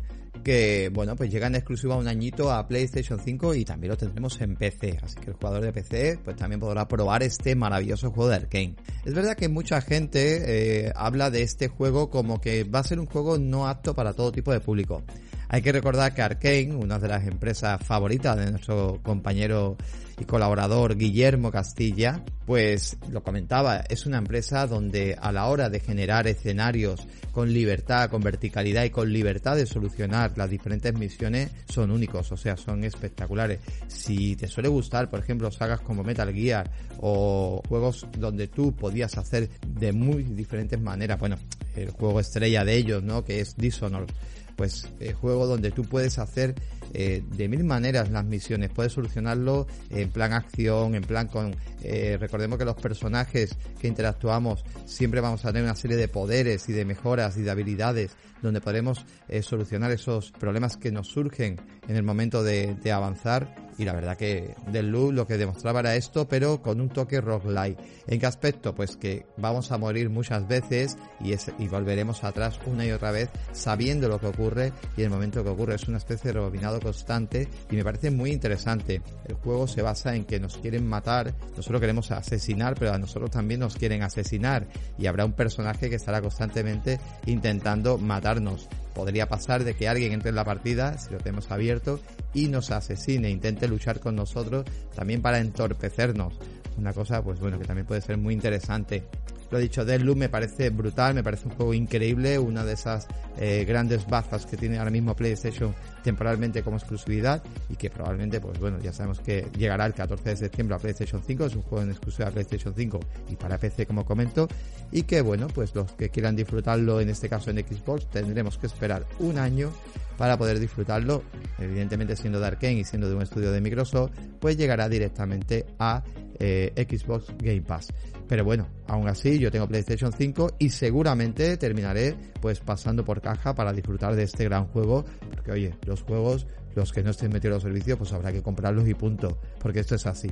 que, 0.45 0.91
bueno, 0.93 1.15
pues 1.15 1.31
llega 1.31 1.47
en 1.47 1.55
exclusiva 1.55 1.95
un 1.95 2.07
añito 2.07 2.51
a 2.51 2.67
PlayStation 2.67 3.19
5 3.19 3.55
y 3.55 3.65
también 3.65 3.89
lo 3.89 3.97
tendremos 3.97 4.39
en 4.41 4.55
PC. 4.55 4.99
Así 5.01 5.15
que 5.15 5.31
el 5.31 5.33
jugador 5.33 5.63
de 5.63 5.73
PC, 5.73 6.19
pues 6.23 6.35
también 6.35 6.59
podrá 6.59 6.87
probar 6.87 7.23
este 7.23 7.55
maravilloso 7.55 8.11
juego 8.11 8.29
de 8.29 8.35
Arkane. 8.35 8.75
Es 9.03 9.13
verdad 9.15 9.35
que 9.35 9.49
mucha 9.49 9.81
gente 9.81 10.85
eh, 10.85 10.93
habla 10.95 11.31
de 11.31 11.41
este 11.41 11.67
juego 11.67 12.11
como 12.11 12.39
que 12.39 12.63
va 12.63 12.79
a 12.79 12.83
ser 12.83 12.99
un 12.99 13.07
juego 13.07 13.39
no 13.39 13.67
apto 13.67 13.95
para 13.95 14.13
todo 14.13 14.31
tipo 14.31 14.51
de 14.51 14.59
público. 14.59 15.01
Hay 15.49 15.61
que 15.61 15.71
recordar 15.71 16.13
que 16.13 16.21
Arkane, 16.21 16.75
una 16.75 16.99
de 16.99 17.07
las 17.07 17.25
empresas 17.27 17.81
favoritas 17.83 18.37
de 18.37 18.51
nuestro 18.51 18.99
compañero 19.03 19.77
y 20.19 20.25
colaborador 20.25 20.97
Guillermo 20.97 21.51
Castilla, 21.51 22.23
pues 22.45 22.97
lo 23.11 23.21
comentaba, 23.21 23.77
es 23.89 24.05
una 24.05 24.17
empresa 24.17 24.65
donde 24.65 25.17
a 25.19 25.31
la 25.31 25.47
hora 25.47 25.69
de 25.69 25.79
generar 25.79 26.27
escenarios 26.27 27.05
con 27.31 27.51
libertad, 27.51 28.09
con 28.09 28.21
verticalidad 28.21 28.85
y 28.85 28.91
con 28.91 29.11
libertad 29.11 29.55
de 29.55 29.65
solucionar 29.65 30.37
las 30.37 30.49
diferentes 30.49 30.93
misiones 30.97 31.51
son 31.67 31.91
únicos, 31.91 32.31
o 32.31 32.37
sea, 32.37 32.55
son 32.55 32.83
espectaculares. 32.83 33.59
Si 33.87 34.35
te 34.35 34.47
suele 34.47 34.69
gustar, 34.69 35.09
por 35.09 35.19
ejemplo, 35.19 35.51
sagas 35.51 35.81
como 35.81 36.03
Metal 36.03 36.33
Gear 36.33 36.71
o 36.99 37.61
juegos 37.67 38.07
donde 38.17 38.47
tú 38.47 38.73
podías 38.73 39.17
hacer 39.17 39.49
de 39.67 39.91
muy 39.91 40.23
diferentes 40.23 40.79
maneras, 40.79 41.19
bueno, 41.19 41.37
el 41.75 41.89
juego 41.89 42.19
estrella 42.19 42.63
de 42.63 42.75
ellos, 42.75 43.03
¿no? 43.03 43.25
Que 43.25 43.41
es 43.41 43.55
Dishonored 43.57 44.09
pues 44.55 44.89
eh, 44.99 45.13
juego 45.13 45.47
donde 45.47 45.71
tú 45.71 45.83
puedes 45.83 46.17
hacer 46.19 46.55
eh, 46.93 47.23
de 47.25 47.47
mil 47.47 47.63
maneras 47.63 48.09
las 48.11 48.25
misiones, 48.25 48.69
puedes 48.69 48.93
solucionarlo 48.93 49.67
en 49.89 50.09
plan 50.09 50.33
acción, 50.33 50.95
en 50.95 51.03
plan 51.03 51.27
con, 51.27 51.55
eh, 51.83 52.17
recordemos 52.19 52.57
que 52.57 52.65
los 52.65 52.75
personajes 52.75 53.55
que 53.79 53.87
interactuamos 53.87 54.63
siempre 54.85 55.21
vamos 55.21 55.45
a 55.45 55.49
tener 55.49 55.63
una 55.63 55.75
serie 55.75 55.97
de 55.97 56.07
poderes 56.07 56.67
y 56.69 56.73
de 56.73 56.85
mejoras 56.85 57.37
y 57.37 57.41
de 57.41 57.51
habilidades 57.51 58.15
donde 58.41 58.61
podremos 58.61 59.05
eh, 59.27 59.41
solucionar 59.41 59.91
esos 59.91 60.31
problemas 60.31 60.77
que 60.77 60.91
nos 60.91 61.07
surgen 61.07 61.59
en 61.87 61.95
el 61.95 62.03
momento 62.03 62.43
de, 62.43 62.75
de 62.75 62.91
avanzar 62.91 63.65
y 63.77 63.85
la 63.85 63.93
verdad 63.93 64.17
que 64.17 64.55
del 64.67 64.89
loop 64.89 65.11
lo 65.11 65.27
que 65.27 65.37
demostraba 65.37 65.81
era 65.81 65.95
esto, 65.95 66.27
pero 66.27 66.61
con 66.61 66.79
un 66.79 66.89
toque 66.89 67.21
roguelike. 67.21 67.77
¿En 68.07 68.19
qué 68.19 68.25
aspecto? 68.25 68.73
Pues 68.73 68.95
que 68.95 69.25
vamos 69.37 69.71
a 69.71 69.77
morir 69.77 70.09
muchas 70.09 70.47
veces 70.47 70.97
y, 71.19 71.33
es, 71.33 71.51
y 71.59 71.67
volveremos 71.67 72.23
atrás 72.23 72.59
una 72.65 72.85
y 72.85 72.91
otra 72.91 73.11
vez 73.11 73.29
sabiendo 73.51 74.07
lo 74.07 74.19
que 74.19 74.27
ocurre 74.27 74.73
y 74.95 75.03
el 75.03 75.09
momento 75.09 75.43
que 75.43 75.49
ocurre 75.49 75.75
es 75.75 75.87
una 75.87 75.97
especie 75.97 76.29
de 76.29 76.33
rebobinado 76.33 76.74
constante 76.79 77.47
y 77.69 77.75
me 77.75 77.83
parece 77.83 78.11
muy 78.11 78.31
interesante. 78.31 79.01
El 79.25 79.35
juego 79.35 79.67
se 79.67 79.81
basa 79.81 80.15
en 80.15 80.25
que 80.25 80.39
nos 80.39 80.57
quieren 80.57 80.87
matar, 80.87 81.33
nosotros 81.55 81.81
queremos 81.81 82.11
asesinar, 82.11 82.75
pero 82.77 82.93
a 82.93 82.97
nosotros 82.97 83.31
también 83.31 83.59
nos 83.59 83.75
quieren 83.75 84.03
asesinar 84.03 84.67
y 84.97 85.07
habrá 85.07 85.25
un 85.25 85.33
personaje 85.33 85.89
que 85.89 85.95
estará 85.95 86.21
constantemente 86.21 86.99
intentando 87.25 87.97
matarnos 87.97 88.67
podría 88.95 89.27
pasar 89.27 89.63
de 89.63 89.75
que 89.75 89.87
alguien 89.87 90.13
entre 90.13 90.29
en 90.29 90.35
la 90.35 90.45
partida, 90.45 90.97
si 90.97 91.11
lo 91.11 91.19
tenemos 91.19 91.51
abierto, 91.51 91.99
y 92.33 92.47
nos 92.47 92.71
asesine, 92.71 93.29
intente 93.29 93.67
luchar 93.67 93.99
con 93.99 94.15
nosotros 94.15 94.65
también 94.95 95.21
para 95.21 95.39
entorpecernos. 95.39 96.39
Una 96.77 96.93
cosa, 96.93 97.21
pues 97.21 97.39
bueno, 97.39 97.59
que 97.59 97.65
también 97.65 97.85
puede 97.85 98.01
ser 98.01 98.17
muy 98.17 98.33
interesante. 98.33 99.03
Lo 99.51 99.59
dicho, 99.59 99.85
Deadloop 99.85 100.17
me 100.17 100.29
parece 100.29 100.69
brutal, 100.69 101.13
me 101.13 101.23
parece 101.23 101.47
un 101.47 101.55
juego 101.55 101.73
increíble, 101.73 102.39
una 102.39 102.63
de 102.63 102.73
esas 102.73 103.07
eh, 103.37 103.63
grandes 103.65 104.07
bazas 104.07 104.45
que 104.45 104.57
tiene 104.57 104.79
ahora 104.79 104.91
mismo 104.91 105.15
PlayStation 105.15 105.75
temporalmente 106.05 106.61
como 106.61 106.77
exclusividad 106.77 107.41
y 107.67 107.75
que 107.75 107.89
probablemente, 107.89 108.39
pues 108.39 108.59
bueno, 108.59 108.77
ya 108.79 108.93
sabemos 108.93 109.19
que 109.19 109.47
llegará 109.57 109.87
el 109.87 109.95
14 109.95 110.29
de 110.29 110.37
septiembre 110.37 110.75
a 110.75 110.79
PlayStation 110.79 111.19
5, 111.25 111.45
es 111.47 111.55
un 111.55 111.63
juego 111.63 111.83
en 111.83 111.89
exclusiva 111.89 112.29
PlayStation 112.29 112.75
5 112.75 112.99
y 113.31 113.35
para 113.35 113.57
PC 113.57 113.87
como 113.87 114.05
comento, 114.05 114.47
y 114.91 115.01
que 115.01 115.21
bueno, 115.21 115.47
pues 115.47 115.73
los 115.73 115.91
que 115.93 116.09
quieran 116.09 116.35
disfrutarlo 116.35 117.01
en 117.01 117.09
este 117.09 117.27
caso 117.27 117.49
en 117.49 117.57
Xbox 117.57 118.07
tendremos 118.11 118.59
que 118.59 118.67
esperar 118.67 119.03
un 119.17 119.39
año 119.39 119.71
para 120.15 120.37
poder 120.37 120.59
disfrutarlo, 120.59 121.23
evidentemente 121.57 122.15
siendo 122.15 122.39
de 122.39 122.45
Arkane 122.45 122.73
y 122.73 122.83
siendo 122.83 123.09
de 123.09 123.15
un 123.15 123.23
estudio 123.23 123.51
de 123.51 123.59
Microsoft, 123.59 124.11
pues 124.39 124.57
llegará 124.57 124.87
directamente 124.87 125.65
a 125.79 126.03
eh, 126.39 126.71
Xbox 126.87 127.33
Game 127.39 127.61
Pass. 127.61 127.87
Pero 128.27 128.43
bueno, 128.43 128.67
aún 128.87 129.07
así 129.07 129.37
yo 129.37 129.51
tengo 129.51 129.67
PlayStation 129.67 130.11
5 130.11 130.55
y 130.59 130.69
seguramente 130.69 131.57
terminaré 131.57 132.15
pues 132.41 132.59
pasando 132.59 133.05
por 133.05 133.21
caja 133.21 133.53
para 133.53 133.71
disfrutar 133.71 134.15
de 134.15 134.23
este 134.23 134.45
gran 134.45 134.65
juego, 134.65 135.05
porque 135.29 135.51
oye, 135.51 135.75
los 135.85 135.94
juegos, 136.01 136.47
los 136.75 136.91
que 136.91 137.03
no 137.03 137.11
estén 137.11 137.31
metidos 137.31 137.45
en 137.45 137.53
los 137.53 137.63
servicios, 137.63 137.97
pues 137.97 138.13
habrá 138.13 138.31
que 138.31 138.41
comprarlos 138.41 138.87
y 138.87 138.93
punto, 138.93 139.37
porque 139.59 139.79
esto 139.79 139.95
es 139.95 140.05
así. 140.05 140.31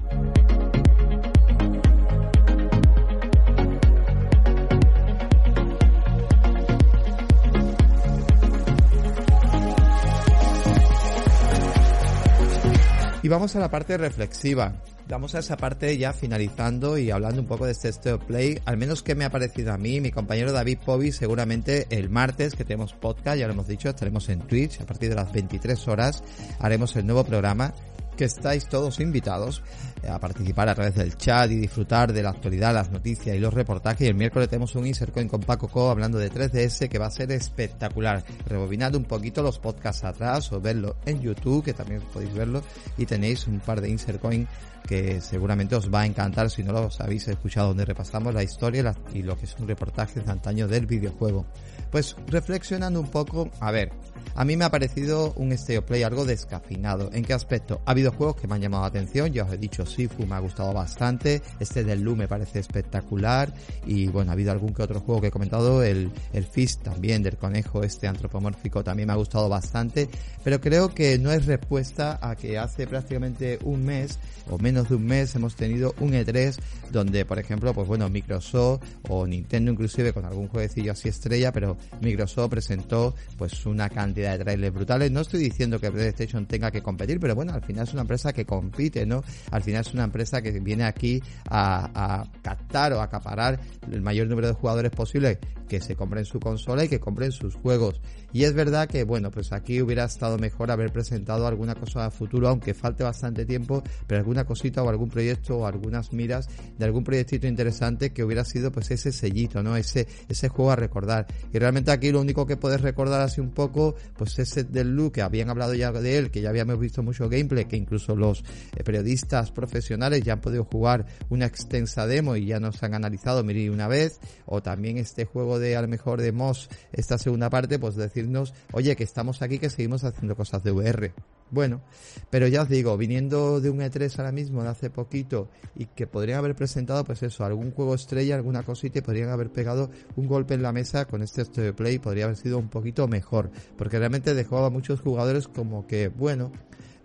Y 13.24 13.30
vamos 13.30 13.56
a 13.56 13.60
la 13.60 13.72
parte 13.72 13.98
reflexiva. 13.98 14.74
Vamos 15.08 15.34
a 15.34 15.40
esa 15.40 15.56
parte 15.56 15.98
ya 15.98 16.12
finalizando 16.12 16.98
y 16.98 17.10
hablando 17.10 17.42
un 17.42 17.48
poco 17.48 17.66
de 17.66 17.72
este 17.72 17.88
State 17.88 18.26
Play, 18.26 18.60
al 18.66 18.76
menos 18.76 19.02
que 19.02 19.16
me 19.16 19.24
ha 19.24 19.30
parecido 19.30 19.72
a 19.72 19.78
mí, 19.78 20.02
mi 20.02 20.12
compañero 20.12 20.52
David 20.52 20.80
Povi, 20.86 21.14
seguramente 21.14 21.88
el 21.90 22.10
martes 22.10 22.54
que 22.54 22.66
tenemos 22.66 22.94
podcast, 22.94 23.38
ya 23.38 23.48
lo 23.48 23.54
hemos 23.54 23.68
dicho, 23.68 23.88
estaremos 23.88 24.28
en 24.28 24.42
Twitch 24.42 24.82
a 24.82 24.86
partir 24.86 25.08
de 25.10 25.16
las 25.16 25.32
23 25.32 25.88
horas, 25.88 26.22
haremos 26.60 26.98
el 26.98 27.06
nuevo 27.06 27.24
programa 27.24 27.74
que 28.16 28.26
estáis 28.26 28.68
todos 28.68 29.00
invitados 29.00 29.64
eh, 30.02 30.10
a 30.10 30.20
participar 30.20 30.70
a 30.70 30.76
través 30.76 30.96
del 30.96 31.16
chat 31.18 31.50
y 31.52 31.56
disfrutar 31.56 32.14
de 32.14 32.24
la 32.24 32.30
actualidad, 32.30 32.74
las 32.74 32.92
noticias 32.92 33.36
y 33.36 33.40
los 33.40 33.54
reportajes. 33.54 34.02
Y 34.02 34.10
el 34.10 34.16
miércoles 34.16 34.50
tenemos 34.50 34.76
un 34.76 34.88
Insert 34.88 35.14
Coin 35.14 35.28
con 35.28 35.42
Paco 35.42 35.68
Co 35.68 35.90
hablando 35.90 36.18
de 36.18 36.32
3DS 36.32 36.90
que 36.90 37.00
va 37.00 37.08
a 37.08 37.12
ser 37.12 37.32
espectacular. 37.32 38.24
Rebobinad 38.46 38.96
un 38.96 39.06
poquito 39.06 39.42
los 39.42 39.60
podcasts 39.60 40.04
atrás 40.04 40.52
o 40.52 40.62
verlo 40.62 40.96
en 41.06 41.22
YouTube, 41.22 41.64
que 41.64 41.74
también 41.74 42.02
podéis 42.14 42.34
verlo, 42.34 42.62
y 42.98 43.06
tenéis 43.06 43.48
un 43.48 43.60
par 43.60 43.82
de 43.82 43.90
Insert 43.90 44.20
Coin 44.20 44.48
que 44.88 45.22
seguramente 45.22 45.76
os 45.76 45.94
va 45.94 46.02
a 46.02 46.06
encantar 46.06 46.50
si 46.50 46.64
no 46.64 46.74
los 46.74 47.00
habéis 47.02 47.28
escuchado, 47.28 47.70
donde 47.70 47.86
repasamos 47.86 48.34
la 48.34 48.44
historia 48.44 48.96
y 49.14 49.24
lo 49.24 49.38
que 49.38 49.48
son 49.48 49.68
reportajes 49.68 50.26
de 50.26 50.32
antaño 50.32 50.68
del 50.68 50.86
videojuego. 50.86 51.46
Pues 51.92 52.16
reflexionando 52.28 53.00
un 53.00 53.08
poco, 53.08 53.50
a 53.60 53.72
ver, 53.72 53.92
a 54.36 54.46
mí 54.46 54.58
me 54.58 54.66
ha 54.66 54.72
parecido 54.72 55.34
un 55.36 55.56
Stereo 55.56 55.86
Play 55.86 56.04
algo 56.04 56.26
descafinado. 56.26 57.10
¿En 57.14 57.24
qué 57.24 57.34
aspecto? 57.34 57.82
Ha 57.86 57.92
habido 57.92 58.12
juegos 58.12 58.38
que 58.38 58.48
me 58.48 58.56
han 58.56 58.62
llamado 58.62 58.82
la 58.82 58.88
atención, 58.88 59.32
ya 59.32 59.44
os 59.44 59.54
he 59.54 59.58
dicho 59.58 59.86
Sifu 59.86 60.26
me 60.26 60.36
ha 60.36 60.40
gustado 60.40 60.74
bastante, 60.74 61.42
este 61.60 61.84
del 61.84 62.02
Lu 62.02 62.16
me 62.16 62.28
parece 62.28 62.60
espectacular 62.60 63.54
y 63.86 64.08
bueno, 64.08 64.32
ha 64.32 64.34
habido 64.34 64.52
algún 64.52 64.74
que 64.74 64.82
otro 64.82 65.00
juego 65.02 65.22
que 65.22 65.28
he 65.28 65.32
comentado, 65.32 65.84
el, 65.84 66.12
el 66.34 66.46
Fist 66.46 66.82
también 66.82 67.22
del 67.22 67.38
conejo 67.38 67.84
este 67.84 68.08
antropomórfico 68.08 68.84
también 68.84 69.08
me 69.08 69.14
ha 69.14 69.18
gustado 69.18 69.48
bastante, 69.48 70.10
pero 70.44 70.60
creo 70.60 70.90
que 70.90 71.20
no 71.20 71.32
es 71.32 71.46
respuesta 71.46 72.18
a 72.22 72.36
que 72.36 72.58
hace 72.58 72.88
prácticamente 72.88 73.60
un 73.64 73.86
mes 73.86 74.18
o 74.50 74.58
menos 74.58 74.73
de 74.82 74.96
un 74.96 75.06
mes 75.06 75.36
hemos 75.36 75.56
tenido 75.56 75.94
un 76.00 76.14
E3 76.14 76.58
donde 76.92 77.26
por 77.26 77.38
ejemplo 77.38 77.74
pues 77.74 77.88
bueno 77.88 78.10
Microsoft 78.10 78.82
o 79.08 79.28
Nintendo 79.28 79.72
inclusive 79.72 80.14
con 80.14 80.26
algún 80.26 80.48
jueguecillo 80.48 80.94
así 80.94 81.10
estrella 81.10 81.52
pero 81.52 81.78
Microsoft 82.02 82.50
presentó 82.50 83.14
pues 83.38 83.66
una 83.68 83.90
cantidad 83.90 84.38
de 84.38 84.44
trailers 84.44 84.74
brutales 84.74 85.12
no 85.12 85.22
estoy 85.22 85.42
diciendo 85.42 85.80
que 85.80 85.92
PlayStation 85.92 86.48
tenga 86.48 86.72
que 86.72 86.82
competir 86.82 87.20
pero 87.20 87.36
bueno 87.36 87.54
al 87.54 87.64
final 87.64 87.84
es 87.84 87.94
una 87.94 88.02
empresa 88.02 88.34
que 88.34 88.46
compite 88.46 89.06
no 89.06 89.24
al 89.52 89.62
final 89.62 89.82
es 89.82 89.94
una 89.94 90.06
empresa 90.06 90.42
que 90.42 90.52
viene 90.60 90.86
aquí 90.86 91.22
a, 91.50 92.26
captar 92.42 92.94
o 92.94 93.02
acaparar 93.02 93.60
el 93.92 94.02
mayor 94.02 94.28
número 94.28 94.48
de 94.48 94.54
jugadores 94.54 94.92
posible 94.92 95.40
que 95.68 95.82
se 95.82 95.96
compren 95.96 96.26
su 96.26 96.40
consola 96.40 96.86
y 96.86 96.90
que 96.90 97.00
compren 97.00 97.32
sus 97.32 97.56
juegos. 97.56 98.00
Y 98.32 98.44
es 98.44 98.54
verdad 98.54 98.88
que, 98.88 99.04
bueno, 99.04 99.32
pues 99.32 99.52
aquí 99.54 99.82
hubiera 99.82 100.06
estado 100.06 100.38
mejor 100.38 100.72
haber 100.72 100.92
presentado 100.92 101.48
alguna 101.48 101.76
cosa 101.76 102.06
a 102.06 102.12
futuro, 102.12 102.48
aunque 102.50 102.74
falte 102.74 103.04
bastante 103.04 103.46
tiempo, 103.46 103.84
pero 104.08 104.20
alguna 104.20 104.44
o 104.64 104.90
algún 104.90 105.10
proyecto 105.10 105.58
o 105.58 105.66
algunas 105.66 106.14
miras 106.14 106.48
de 106.78 106.86
algún 106.86 107.04
proyectito 107.04 107.48
interesante 107.48 108.12
que 108.14 108.24
hubiera 108.24 108.46
sido 108.46 108.72
pues 108.72 108.92
ese 108.92 109.12
sellito, 109.12 109.62
¿no? 109.62 109.76
Ese, 109.76 110.08
ese 110.30 110.50
juego 110.50 110.72
a 110.72 110.76
recordar. 110.76 111.28
Y 111.52 111.60
realmente 111.60 111.92
aquí 111.92 112.12
lo 112.12 112.22
único 112.22 112.46
que 112.46 112.58
puedes 112.58 112.82
recordar 112.82 113.22
así 113.22 113.42
un 113.42 113.52
poco, 113.52 113.96
pues 114.18 114.40
ese 114.40 114.64
del 114.64 114.96
look 114.96 115.14
que 115.14 115.22
habían 115.22 115.50
hablado 115.50 115.74
ya 115.74 115.92
de 115.92 116.18
él, 116.18 116.32
que 116.32 116.42
ya 116.42 116.50
habíamos 116.50 116.80
visto 116.80 117.04
mucho 117.04 117.30
gameplay, 117.30 117.66
que 117.66 117.78
incluso 117.78 118.16
los 118.16 118.44
eh, 118.76 118.84
periodistas 118.84 119.52
profesionales 119.52 120.24
ya 120.24 120.34
han 120.34 120.42
podido 120.42 120.64
jugar 120.64 121.06
una 121.30 121.46
extensa 121.46 122.08
demo 122.08 122.36
y 122.36 122.48
ya 122.48 122.60
nos 122.60 122.82
han 122.84 122.94
analizado 122.94 123.44
Miri 123.44 123.70
una 123.70 123.88
vez, 123.88 124.20
o 124.46 124.62
también 124.62 124.98
este 124.98 125.26
juego 125.26 125.60
de 125.60 125.76
a 125.76 125.82
lo 125.82 125.88
mejor 125.88 126.22
de 126.22 126.32
Moss, 126.32 126.70
esta 126.92 127.18
segunda 127.18 127.50
parte, 127.50 127.80
pues 127.80 127.96
decirnos, 127.96 128.54
oye, 128.72 128.96
que 128.96 129.04
estamos 129.04 129.42
aquí, 129.42 129.60
que 129.60 129.70
seguimos 129.70 130.04
haciendo 130.04 130.36
cosas 130.36 130.64
de 130.64 130.72
VR. 130.72 131.14
Bueno, 131.52 131.82
pero 132.30 132.48
ya 132.48 132.64
os 132.64 132.70
digo, 132.70 132.98
viniendo 132.98 133.62
de 133.62 133.70
un 133.70 133.80
E3 133.80 134.18
ahora 134.18 134.32
mismo, 134.32 134.64
de 134.64 134.70
hace 134.70 134.90
poquito, 134.90 135.50
y 135.76 135.86
que 135.86 136.08
podrían 136.08 136.40
haber 136.40 136.56
presentado, 136.56 137.04
pues 137.04 137.22
eso, 137.22 137.46
algún 137.46 137.72
juego 137.72 137.94
estrella, 137.94 138.36
alguna 138.36 138.64
cosita, 138.64 139.00
y 139.00 139.02
podrían 139.02 139.30
haber 139.30 139.52
pegado 139.52 139.92
un 140.16 140.28
golpe 140.28 140.56
en 140.56 140.64
la 140.64 140.72
mesa 140.72 141.06
con 141.06 141.22
este 141.22 141.74
Play, 141.74 142.00
podría 142.00 142.26
haber 142.26 142.38
sido 142.38 142.58
un 142.58 142.70
poquito 142.70 143.08
mejor, 143.08 143.52
porque 143.78 144.00
realmente 144.00 144.34
dejó 144.34 144.66
a 144.66 144.70
muchos 144.70 145.02
jugadores 145.02 145.48
como 145.48 145.86
que, 145.86 146.08
bueno, 146.08 146.52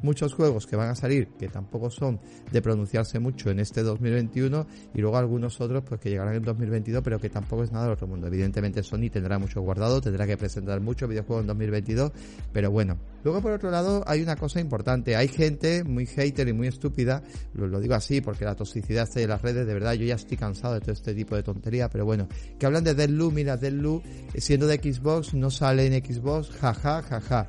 muchos 0.03 0.35
juegos 0.35 0.67
que 0.67 0.77
van 0.77 0.91
a 0.91 0.95
salir 0.95 1.29
que 1.39 1.49
tampoco 1.49 1.91
son 1.91 2.21
de 2.51 2.63
pronunciarse 2.63 3.19
mucho 3.19 3.51
en 3.51 3.61
este 3.61 3.83
2021 3.83 4.67
y 4.95 5.01
luego 5.01 5.17
algunos 5.17 5.61
otros 5.61 5.83
pues 5.85 6.01
que 6.01 6.11
llegarán 6.11 6.35
en 6.35 6.43
2022 6.43 7.03
pero 7.03 7.19
que 7.19 7.31
tampoco 7.31 7.65
es 7.65 7.73
nada 7.73 7.85
del 7.85 7.95
otro 7.95 8.07
mundo. 8.07 8.27
Evidentemente 8.27 8.83
Sony 8.83 9.11
tendrá 9.13 9.39
mucho 9.39 9.61
guardado, 9.61 10.01
tendrá 10.01 10.27
que 10.27 10.37
presentar 10.37 10.81
muchos 10.81 11.09
videojuegos 11.09 11.43
en 11.43 11.49
2022, 11.49 12.13
pero 12.53 12.71
bueno. 12.71 12.99
Luego 13.25 13.43
por 13.43 13.53
otro 13.53 13.71
lado 13.71 14.05
hay 14.07 14.23
una 14.23 14.37
cosa 14.37 14.61
importante, 14.61 15.17
hay 15.17 15.29
gente 15.29 15.85
muy 15.85 16.07
hater 16.07 16.49
y 16.49 16.53
muy 16.53 16.69
estúpida, 16.69 17.23
lo, 17.55 17.81
digo 17.81 17.95
así 17.95 18.21
porque 18.21 18.45
la 18.45 18.55
toxicidad 18.55 19.09
de 19.13 19.27
las 19.27 19.43
redes, 19.43 19.67
de 19.67 19.75
verdad 19.75 19.95
yo 19.95 20.07
ya 20.07 20.15
estoy 20.15 20.37
cansado 20.37 20.75
de 20.75 20.81
todo 20.81 20.93
este 20.93 21.15
tipo 21.15 21.35
de 21.35 21.43
tontería, 21.43 21.89
pero 21.89 22.05
bueno, 22.05 22.29
que 22.59 22.67
hablan 22.67 22.85
de 22.85 22.95
Deadloop, 22.95 23.33
mira 23.33 23.57
Deadloop 23.57 24.03
siendo 24.37 24.67
de 24.67 24.77
Xbox 24.77 25.35
no 25.35 25.51
sale 25.51 25.87
en 25.87 26.05
Xbox, 26.05 26.51
jaja, 26.51 27.03
jaja. 27.03 27.47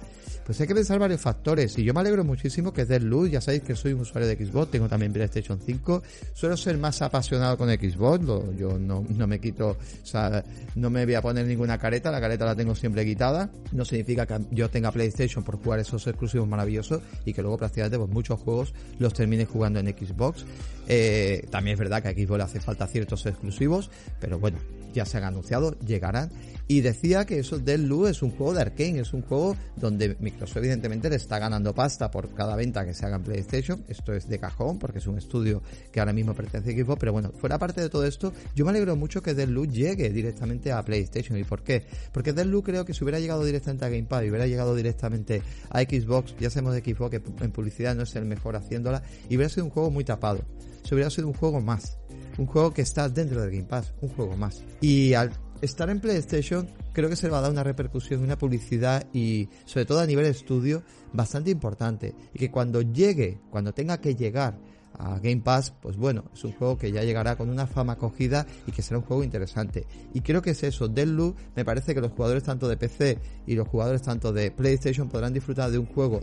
Pues 0.50 0.60
hay 0.62 0.66
que 0.66 0.74
pensar 0.74 0.98
varios 0.98 1.22
factores. 1.22 1.78
Y 1.78 1.84
yo 1.84 1.94
me 1.94 2.00
alegro 2.00 2.24
muchísimo 2.24 2.74
que 2.74 2.84
dé 2.84 3.00
luz. 3.00 3.30
Ya 3.30 3.40
sabéis 3.40 3.62
que 3.62 3.76
soy 3.76 3.94
un 3.94 4.00
usuario 4.00 4.28
de 4.28 4.36
Xbox, 4.36 4.72
tengo 4.72 4.90
también 4.90 5.14
PlayStation 5.14 5.60
5. 5.64 6.02
Suelo 6.34 6.58
ser 6.58 6.76
más 6.80 7.04
apasionado 7.04 7.56
con 7.56 7.70
Xbox. 7.70 8.26
yo 8.58 8.80
no, 8.80 9.06
no 9.08 9.28
me 9.28 9.40
quito, 9.40 9.78
o 9.78 9.78
sea, 10.02 10.44
no 10.74 10.90
me 10.90 11.06
voy 11.06 11.14
a 11.14 11.22
poner 11.22 11.46
ninguna 11.46 11.78
careta. 11.78 12.10
La 12.10 12.20
careta 12.20 12.46
la 12.46 12.56
tengo 12.56 12.74
siempre 12.74 13.06
quitada. 13.06 13.52
No 13.74 13.86
significa 13.86 14.26
que 14.26 14.40
yo 14.50 14.72
tenga 14.72 14.92
PlayStation 14.92 15.44
por 15.44 15.62
jugar 15.62 15.82
esos 15.82 16.08
exclusivos 16.08 16.48
maravillosos 16.48 17.04
y 17.26 17.34
que 17.34 17.44
luego 17.44 17.60
prácticamente 17.60 18.00
pues, 18.00 18.10
muchos 18.10 18.40
juegos 18.40 18.74
los 18.98 19.14
termine 19.14 19.46
jugando 19.46 19.80
en 19.80 19.96
Xbox. 19.96 20.46
Eh, 20.88 21.46
también 21.52 21.76
es 21.76 21.80
verdad 21.80 22.02
que 22.02 22.08
a 22.08 22.14
Xbox 22.14 22.38
le 22.40 22.44
hace 22.44 22.60
falta 22.60 22.88
ciertos 22.88 23.24
exclusivos, 23.28 23.92
pero 24.20 24.40
bueno, 24.40 24.58
ya 24.94 25.06
se 25.06 25.18
han 25.18 25.24
anunciado, 25.24 25.78
llegarán. 25.80 26.30
Y 26.72 26.82
decía 26.82 27.26
que 27.26 27.40
eso 27.40 27.58
Deadloop 27.58 28.10
es 28.10 28.22
un 28.22 28.30
juego 28.30 28.54
de 28.54 28.62
Arkane, 28.62 29.00
es 29.00 29.12
un 29.14 29.24
juego 29.24 29.56
donde 29.76 30.16
Microsoft 30.20 30.58
evidentemente 30.58 31.10
le 31.10 31.16
está 31.16 31.40
ganando 31.40 31.74
pasta 31.74 32.12
por 32.12 32.32
cada 32.36 32.56
venta 32.56 32.86
que 32.86 32.94
se 32.94 33.08
haga 33.08 33.16
en 33.16 33.24
PlayStation. 33.24 33.84
Esto 33.88 34.14
es 34.14 34.30
de 34.30 34.38
cajón 34.38 34.78
porque 34.78 35.00
es 35.00 35.08
un 35.08 35.18
estudio 35.18 35.64
que 35.92 36.00
ahora 36.00 36.14
mismo 36.14 36.36
pertenece 36.36 36.80
a 36.80 36.84
Xbox, 36.86 37.00
pero 37.00 37.12
bueno, 37.12 37.32
fuera 37.32 37.58
parte 37.58 37.82
de 37.82 37.90
todo 37.90 38.06
esto, 38.06 38.34
yo 38.56 38.66
me 38.66 38.70
alegro 38.70 38.96
mucho 38.96 39.24
que 39.24 39.34
Deadloop 39.34 39.72
llegue 39.72 40.12
directamente 40.12 40.72
a 40.72 40.84
PlayStation. 40.84 41.40
¿Y 41.40 41.44
por 41.44 41.64
qué? 41.64 41.86
Porque 42.12 42.34
Deadloop 42.34 42.66
creo 42.66 42.86
que 42.86 42.94
si 42.94 43.04
hubiera 43.04 43.20
llegado 43.20 43.44
directamente 43.44 43.86
a 43.86 43.90
Gamepad 43.90 44.22
y 44.22 44.30
hubiera 44.30 44.46
llegado 44.46 44.76
directamente 44.76 45.42
a 45.72 45.82
Xbox, 45.82 46.36
ya 46.40 46.52
sabemos 46.52 46.76
de 46.76 46.82
Xbox 46.82 47.10
que 47.10 47.44
en 47.44 47.52
publicidad 47.52 47.96
no 47.96 48.04
es 48.04 48.16
el 48.16 48.26
mejor 48.26 48.56
haciéndola, 48.56 49.02
y 49.28 49.38
hubiera 49.38 49.50
sido 49.50 49.66
un 49.66 49.72
juego 49.72 49.90
muy 49.90 50.04
tapado. 50.04 50.46
Se 50.84 50.94
hubiera 50.94 51.10
sido 51.10 51.28
un 51.28 51.34
juego 51.34 51.62
más 51.62 51.98
un 52.40 52.48
juego 52.48 52.74
que 52.74 52.82
está 52.82 53.10
dentro 53.10 53.42
del 53.42 53.52
Game 53.52 53.66
Pass, 53.66 53.94
un 54.02 54.10
juego 54.10 54.36
más. 54.38 54.64
Y 54.80 55.14
al 55.14 55.32
estar 55.62 55.90
en 55.90 56.00
PlayStation 56.00 56.70
creo 56.94 57.10
que 57.10 57.18
se 57.18 57.30
va 57.30 57.40
a 57.40 57.42
dar 57.42 57.52
una 57.52 57.64
repercusión, 57.64 58.24
una 58.24 58.38
publicidad 58.38 59.06
y 59.14 59.50
sobre 59.66 59.86
todo 59.86 60.00
a 60.00 60.06
nivel 60.06 60.26
estudio 60.26 60.82
bastante 61.12 61.52
importante. 61.52 62.16
Y 62.34 62.40
que 62.40 62.50
cuando 62.50 62.82
llegue, 62.82 63.40
cuando 63.52 63.74
tenga 63.74 64.00
que 64.00 64.16
llegar 64.16 64.58
a 64.98 65.20
Game 65.20 65.42
Pass, 65.42 65.72
pues 65.82 65.98
bueno, 65.98 66.26
es 66.34 66.44
un 66.46 66.54
juego 66.54 66.78
que 66.78 66.92
ya 66.92 67.04
llegará 67.04 67.36
con 67.36 67.50
una 67.50 67.68
fama 67.68 67.94
acogida 67.94 68.46
y 68.66 68.72
que 68.72 68.82
será 68.82 69.00
un 69.00 69.06
juego 69.06 69.24
interesante. 69.24 69.86
Y 70.14 70.22
creo 70.22 70.42
que 70.42 70.52
es 70.52 70.64
eso, 70.64 70.88
Deadloop, 70.88 71.36
me 71.56 71.66
parece 71.66 71.94
que 71.94 72.02
los 72.02 72.12
jugadores 72.14 72.44
tanto 72.44 72.68
de 72.70 72.78
PC 72.78 73.20
y 73.48 73.56
los 73.56 73.68
jugadores 73.68 74.02
tanto 74.02 74.32
de 74.32 74.52
PlayStation 74.52 75.10
podrán 75.10 75.34
disfrutar 75.34 75.72
de 75.72 75.78
un 75.78 75.86
juego 75.86 76.22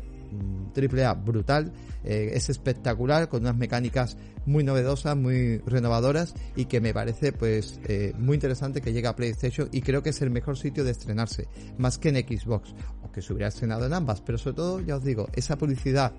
triple 0.72 1.04
A 1.04 1.14
brutal, 1.14 1.72
eh, 2.04 2.30
es 2.34 2.48
espectacular, 2.50 3.28
con 3.28 3.42
unas 3.42 3.56
mecánicas 3.56 4.16
muy 4.44 4.64
novedosas, 4.64 5.16
muy 5.16 5.58
renovadoras 5.58 6.34
y 6.54 6.66
que 6.66 6.80
me 6.80 6.94
parece 6.94 7.32
pues 7.32 7.80
eh, 7.84 8.12
muy 8.18 8.34
interesante 8.34 8.80
que 8.80 8.92
llegue 8.92 9.08
a 9.08 9.16
PlayStation 9.16 9.68
y 9.72 9.82
creo 9.82 10.02
que 10.02 10.10
es 10.10 10.22
el 10.22 10.30
mejor 10.30 10.56
sitio 10.56 10.84
de 10.84 10.92
estrenarse, 10.92 11.48
más 11.78 11.98
que 11.98 12.10
en 12.10 12.16
Xbox, 12.16 12.74
o 13.02 13.10
que 13.10 13.22
se 13.22 13.32
hubiera 13.32 13.48
estrenado 13.48 13.86
en 13.86 13.92
ambas, 13.92 14.20
pero 14.20 14.38
sobre 14.38 14.56
todo, 14.56 14.80
ya 14.80 14.96
os 14.96 15.04
digo, 15.04 15.28
esa 15.34 15.56
publicidad 15.56 16.12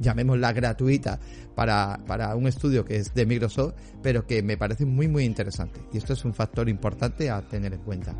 llamémosla 0.00 0.52
gratuita 0.52 1.18
para, 1.54 1.98
para 2.06 2.34
un 2.36 2.46
estudio 2.46 2.84
que 2.84 2.96
es 2.96 3.14
de 3.14 3.26
Microsoft, 3.26 3.74
pero 4.02 4.26
que 4.26 4.42
me 4.42 4.56
parece 4.56 4.84
muy 4.84 5.08
muy 5.08 5.24
interesante. 5.24 5.80
Y 5.92 5.98
esto 5.98 6.12
es 6.12 6.24
un 6.24 6.34
factor 6.34 6.68
importante 6.68 7.30
a 7.30 7.40
tener 7.42 7.74
en 7.74 7.80
cuenta. 7.80 8.14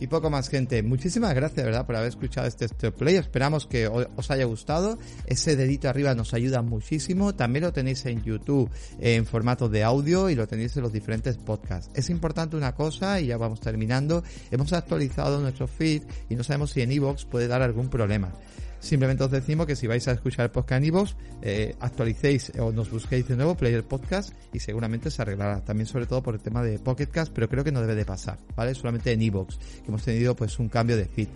Y 0.00 0.06
poco 0.06 0.30
más, 0.30 0.48
gente. 0.48 0.82
Muchísimas 0.82 1.34
gracias, 1.34 1.64
¿verdad?, 1.64 1.84
por 1.84 1.96
haber 1.96 2.08
escuchado 2.08 2.46
este, 2.46 2.66
este 2.66 2.92
play. 2.92 3.16
Esperamos 3.16 3.66
que 3.66 3.88
os 3.88 4.30
haya 4.30 4.44
gustado. 4.44 4.98
Ese 5.26 5.56
dedito 5.56 5.88
arriba 5.88 6.14
nos 6.14 6.34
ayuda 6.34 6.62
muchísimo. 6.62 7.34
También 7.34 7.64
lo 7.64 7.72
tenéis 7.72 8.06
en 8.06 8.22
YouTube 8.22 8.70
en 9.00 9.26
formato 9.26 9.68
de 9.68 9.82
audio 9.82 10.30
y 10.30 10.36
lo 10.36 10.46
tenéis 10.46 10.76
en 10.76 10.82
los 10.82 10.92
diferentes 10.92 11.36
podcasts. 11.36 11.90
Es 11.94 12.10
importante 12.10 12.56
una 12.56 12.74
cosa, 12.74 13.20
y 13.20 13.26
ya 13.26 13.36
vamos 13.36 13.60
terminando. 13.60 14.22
Hemos 14.50 14.72
actualizado 14.72 15.40
nuestro 15.40 15.66
feed 15.66 16.02
y 16.28 16.36
no 16.36 16.44
sabemos 16.44 16.70
si 16.70 16.82
en 16.82 16.92
iVoox 16.92 17.24
puede 17.24 17.48
dar 17.48 17.62
algún 17.62 17.88
problema. 17.88 18.32
Simplemente 18.80 19.24
os 19.24 19.30
decimos 19.30 19.66
que 19.66 19.76
si 19.76 19.86
vais 19.86 20.06
a 20.08 20.12
escuchar 20.12 20.44
el 20.44 20.50
podcast 20.50 20.78
en 20.78 20.84
iVoox, 20.86 21.14
eh, 21.42 21.74
actualicéis 21.80 22.52
o 22.58 22.72
nos 22.72 22.90
busquéis 22.90 23.26
de 23.26 23.36
nuevo 23.36 23.56
Player 23.56 23.84
Podcast 23.84 24.32
y 24.52 24.60
seguramente 24.60 25.10
se 25.10 25.22
arreglará. 25.22 25.64
También 25.64 25.86
sobre 25.86 26.06
todo 26.06 26.22
por 26.22 26.34
el 26.34 26.40
tema 26.40 26.62
de 26.62 26.78
Pocketcast, 26.78 27.32
pero 27.32 27.48
creo 27.48 27.64
que 27.64 27.72
no 27.72 27.80
debe 27.80 27.94
de 27.94 28.04
pasar, 28.04 28.38
¿vale? 28.56 28.74
Solamente 28.74 29.12
en 29.12 29.22
iVoox, 29.22 29.58
que 29.58 29.88
hemos 29.88 30.04
tenido 30.04 30.36
pues 30.36 30.58
un 30.58 30.68
cambio 30.68 30.96
de 30.96 31.06
feed. 31.06 31.28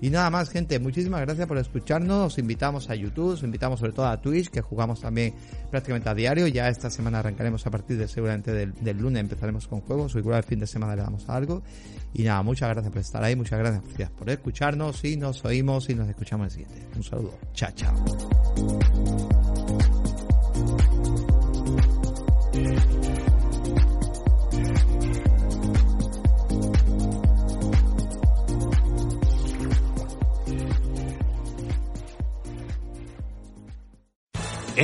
Y 0.00 0.10
nada 0.10 0.30
más, 0.30 0.50
gente, 0.50 0.78
muchísimas 0.78 1.20
gracias 1.20 1.46
por 1.46 1.58
escucharnos. 1.58 2.32
Os 2.32 2.38
invitamos 2.38 2.88
a 2.90 2.94
YouTube, 2.94 3.32
os 3.32 3.42
invitamos 3.42 3.80
sobre 3.80 3.92
todo 3.92 4.06
a 4.06 4.20
Twitch, 4.20 4.48
que 4.48 4.60
jugamos 4.60 5.00
también 5.00 5.34
prácticamente 5.70 6.08
a 6.08 6.14
diario. 6.14 6.46
Ya 6.46 6.68
esta 6.68 6.90
semana 6.90 7.18
arrancaremos 7.18 7.66
a 7.66 7.70
partir 7.70 7.98
de 7.98 8.06
seguramente 8.06 8.52
del, 8.52 8.98
lunes, 8.98 9.20
empezaremos 9.20 9.66
con 9.66 9.80
juegos, 9.80 10.14
o 10.14 10.18
igual 10.18 10.38
el 10.38 10.44
fin 10.44 10.60
de 10.60 10.66
semana 10.66 10.94
le 10.94 11.02
damos 11.02 11.28
algo. 11.28 11.62
Y 12.14 12.22
nada, 12.22 12.42
muchas 12.42 12.68
gracias 12.70 12.92
por 12.92 13.00
estar 13.00 13.24
ahí, 13.24 13.36
muchas 13.36 13.58
gracias 13.58 14.10
por 14.10 14.30
escucharnos 14.30 15.04
y 15.04 15.16
nos 15.16 15.44
oímos 15.44 15.90
y 15.90 15.94
nos 15.94 16.08
escuchamos 16.08 16.46
el 16.46 16.50
siguiente. 16.50 16.86
Un 16.96 17.02
saludo. 17.02 17.38
Chao, 17.52 17.70
chao. 17.74 18.97